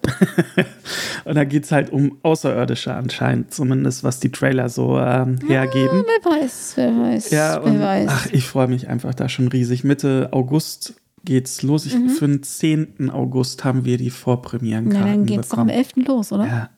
nein. 0.55 0.65
und 1.25 1.35
da 1.35 1.43
geht 1.45 1.63
es 1.63 1.71
halt 1.71 1.89
um 1.91 2.17
Außerirdische 2.21 2.93
anscheinend, 2.93 3.51
zumindest 3.51 4.03
was 4.03 4.19
die 4.19 4.31
Trailer 4.31 4.69
so 4.69 4.99
ähm, 4.99 5.39
hergeben. 5.47 6.03
Wer 6.05 6.31
weiß, 6.31 6.73
wer 6.75 6.91
weiß, 6.91 7.31
Ja, 7.31 7.55
wer 7.55 7.63
und 7.63 7.79
weiß. 7.81 8.09
ach, 8.11 8.27
ich 8.31 8.43
freue 8.45 8.67
mich 8.67 8.87
einfach 8.87 9.15
da 9.15 9.27
schon 9.29 9.47
riesig. 9.47 9.83
Mitte 9.83 10.29
August 10.31 10.93
geht's 11.25 11.63
los. 11.63 11.87
Ich, 11.87 11.95
Mhm. 11.95 12.09
Für 12.09 12.27
den 12.27 12.43
10. 12.43 13.09
August 13.09 13.63
haben 13.63 13.85
wir 13.85 13.97
die 13.97 14.09
Na, 14.09 14.13
Vorpremierenkarten 14.13 15.07
dann 15.11 15.25
geht's 15.25 15.49
doch 15.49 15.57
am 15.57 15.67
bekommen. 15.67 15.85
11. 15.95 16.07
los, 16.07 16.31
oder? 16.31 16.45
Ja. 16.45 16.69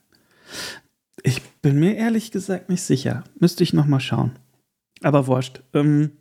Ich 1.24 1.42
bin 1.62 1.80
mir 1.80 1.96
ehrlich 1.96 2.32
gesagt 2.32 2.70
nicht 2.70 2.82
sicher. 2.84 3.24
Müsste 3.40 3.64
ich 3.64 3.74
noch 3.74 3.86
mal 3.86 4.00
schauen. 4.00 4.34
Aber 5.02 5.28
wurscht. 5.28 5.62
Ähm, 5.74 6.12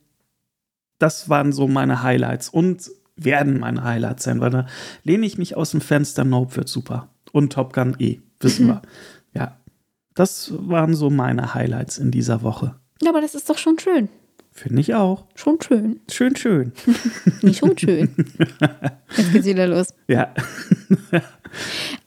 das 0.99 1.29
waren 1.29 1.53
so 1.53 1.67
meine 1.69 2.03
Highlights 2.03 2.49
und 2.49 2.91
werden 3.17 3.59
meine 3.59 3.85
Highlights 3.85 4.25
sein, 4.25 4.41
weil 4.41 4.51
da 4.51 4.67
lehne 5.05 5.27
ich 5.27 5.39
mich 5.39 5.57
aus 5.57 5.71
dem 5.71 5.81
Fenster. 5.81 6.25
Nope 6.25 6.57
wird 6.57 6.69
super. 6.69 7.09
Und 7.33 7.53
Top 7.53 7.73
Gun 7.73 7.97
E, 7.99 8.19
wissen 8.41 8.67
wir. 8.67 8.83
Ja. 9.33 9.57
Das 10.15 10.53
waren 10.53 10.97
so 10.97 11.09
meine 11.09 11.55
Highlights 11.55 11.97
in 11.97 12.11
dieser 12.11 12.43
Woche. 12.43 12.75
Ja, 13.01 13.11
aber 13.11 13.21
das 13.21 13.37
ist 13.37 13.49
doch 13.49 13.59
schon 13.59 13.79
schön. 13.79 14.09
Finde 14.51 14.81
ich 14.81 14.95
auch. 14.95 15.25
Schon 15.37 15.61
schön. 15.63 16.01
Schön, 16.11 16.35
schön. 16.35 16.73
Nicht 17.43 17.61
schon 17.61 17.79
schön. 17.79 18.13
Jetzt 19.17 19.33
geht's 19.33 19.47
wieder 19.47 19.69
los. 19.69 19.95
Ja. 20.09 20.35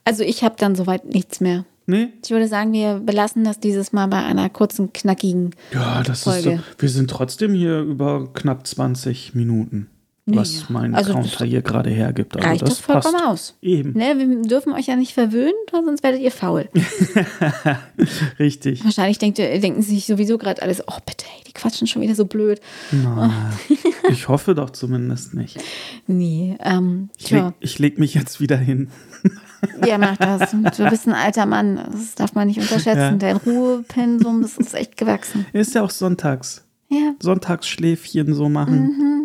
Also 0.03 0.23
ich 0.23 0.43
habe 0.43 0.55
dann 0.57 0.75
soweit 0.75 1.05
nichts 1.05 1.39
mehr. 1.39 1.65
Nee? 1.85 2.09
Ich 2.23 2.31
würde 2.31 2.47
sagen, 2.47 2.71
wir 2.71 2.99
belassen 2.99 3.43
das 3.43 3.59
dieses 3.59 3.91
Mal 3.91 4.07
bei 4.07 4.23
einer 4.23 4.49
kurzen, 4.49 4.93
knackigen. 4.93 5.51
Ja, 5.73 6.01
das 6.03 6.23
Folge. 6.23 6.51
ist 6.51 6.57
so. 6.57 6.63
Wir 6.77 6.89
sind 6.89 7.09
trotzdem 7.09 7.53
hier 7.53 7.81
über 7.81 8.31
knapp 8.33 8.65
20 8.65 9.35
Minuten. 9.35 9.89
Nee, 10.25 10.37
was 10.37 10.69
mein 10.69 10.95
also 10.95 11.11
Counter 11.11 11.43
hier 11.43 11.61
gerade 11.61 11.89
hergibt. 11.89 12.37
Also 12.37 12.47
reicht 12.47 12.61
das 12.61 12.69
das 12.69 12.79
vollkommen 12.79 13.15
passt. 13.15 13.25
aus. 13.27 13.57
Eben, 13.61 13.91
Ne, 13.91 14.15
wir 14.17 14.41
dürfen 14.43 14.71
euch 14.71 14.87
ja 14.87 14.95
nicht 14.95 15.13
verwöhnen, 15.13 15.51
sonst 15.69 16.01
werdet 16.01 16.21
ihr 16.21 16.31
faul. 16.31 16.69
richtig. 18.39 18.85
Wahrscheinlich 18.85 19.17
denkt, 19.17 19.37
denken 19.37 19.81
sie 19.81 19.95
sich 19.95 20.05
sowieso 20.05 20.37
gerade 20.37 20.61
alles, 20.61 20.81
oh 20.87 20.97
bitte, 21.05 21.25
die 21.45 21.51
quatschen 21.51 21.87
schon 21.87 22.01
wieder 22.01 22.15
so 22.15 22.23
blöd. 22.25 22.61
Na, 22.91 23.51
ich 24.09 24.29
hoffe 24.29 24.55
doch 24.55 24.69
zumindest 24.69 25.33
nicht. 25.33 25.59
Nee, 26.07 26.57
ähm, 26.63 27.09
Ich 27.17 27.29
leg, 27.29 27.43
ich 27.59 27.79
leg 27.79 27.99
mich 27.99 28.13
jetzt 28.13 28.39
wieder 28.39 28.57
hin. 28.57 28.89
ja, 29.85 29.97
mach 29.97 30.15
das. 30.15 30.51
Du 30.51 30.89
bist 30.89 31.05
ein 31.05 31.13
alter 31.13 31.45
Mann, 31.45 31.81
das 31.91 32.15
darf 32.15 32.33
man 32.33 32.47
nicht 32.47 32.59
unterschätzen. 32.59 32.97
Ja. 32.97 33.11
Dein 33.17 33.37
Ruhepensum, 33.37 34.41
das 34.41 34.57
ist 34.57 34.73
echt 34.73 34.95
gewachsen. 34.95 35.45
Ist 35.51 35.75
ja 35.75 35.81
auch 35.83 35.89
sonntags. 35.91 36.63
Ja, 36.89 37.13
Sonntagsschläfchen 37.19 38.33
so 38.33 38.47
machen. 38.49 39.22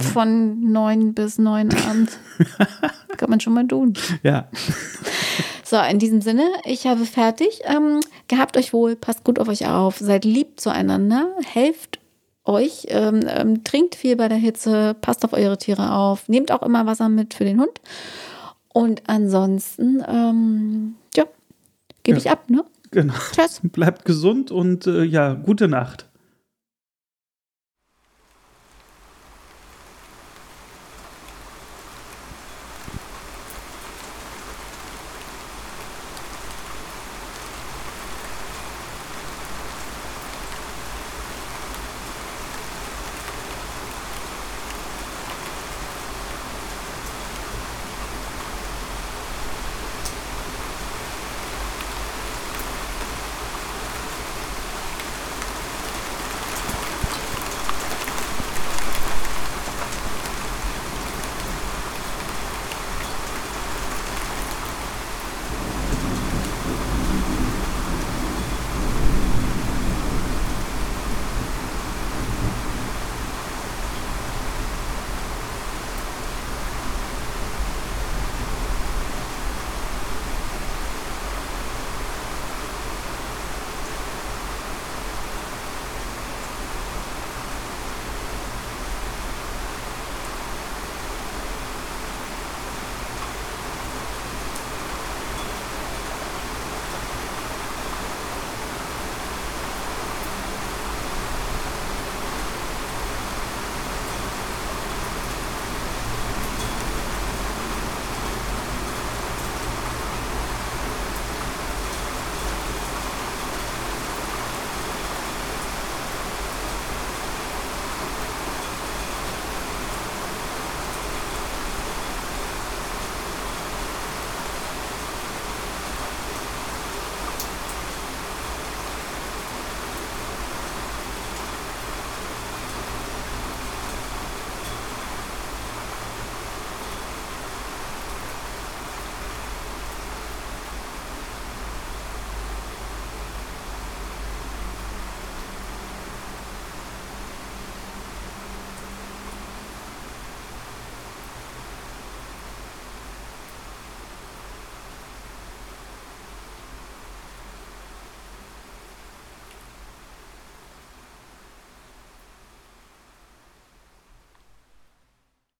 Von 0.00 0.72
neun 0.72 1.14
bis 1.14 1.38
neun 1.38 1.68
abends. 1.88 2.18
Kann 3.16 3.30
man 3.30 3.40
schon 3.40 3.54
mal 3.54 3.66
tun. 3.66 3.94
Ja, 4.22 4.48
So, 5.64 5.78
in 5.80 5.98
diesem 5.98 6.20
Sinne, 6.20 6.44
ich 6.66 6.86
habe 6.86 7.06
fertig. 7.06 7.60
Ähm, 7.64 8.00
gehabt 8.28 8.58
euch 8.58 8.74
wohl, 8.74 8.94
passt 8.94 9.24
gut 9.24 9.38
auf 9.38 9.48
euch 9.48 9.66
auf, 9.66 9.96
seid 9.96 10.26
lieb 10.26 10.60
zueinander, 10.60 11.28
helft 11.50 11.98
euch, 12.44 12.86
ähm, 12.88 13.20
ähm, 13.26 13.64
trinkt 13.64 13.94
viel 13.94 14.16
bei 14.16 14.28
der 14.28 14.36
Hitze, 14.36 14.94
passt 15.00 15.24
auf 15.24 15.32
eure 15.32 15.56
Tiere 15.56 15.92
auf, 15.94 16.28
nehmt 16.28 16.52
auch 16.52 16.60
immer 16.62 16.84
Wasser 16.84 17.08
mit 17.08 17.32
für 17.32 17.44
den 17.44 17.58
Hund. 17.58 17.80
Und 18.74 19.02
ansonsten, 19.06 20.02
ähm, 20.06 20.96
ja, 21.16 21.24
gebe 22.02 22.18
Ja. 22.18 22.24
ich 22.24 22.30
ab, 22.30 22.50
ne? 22.50 22.64
genau. 22.90 23.14
Tschüss. 23.34 23.60
Bleibt 23.62 24.04
gesund 24.04 24.50
und 24.50 24.86
äh, 24.86 25.04
ja, 25.04 25.32
gute 25.32 25.68
Nacht. 25.68 26.06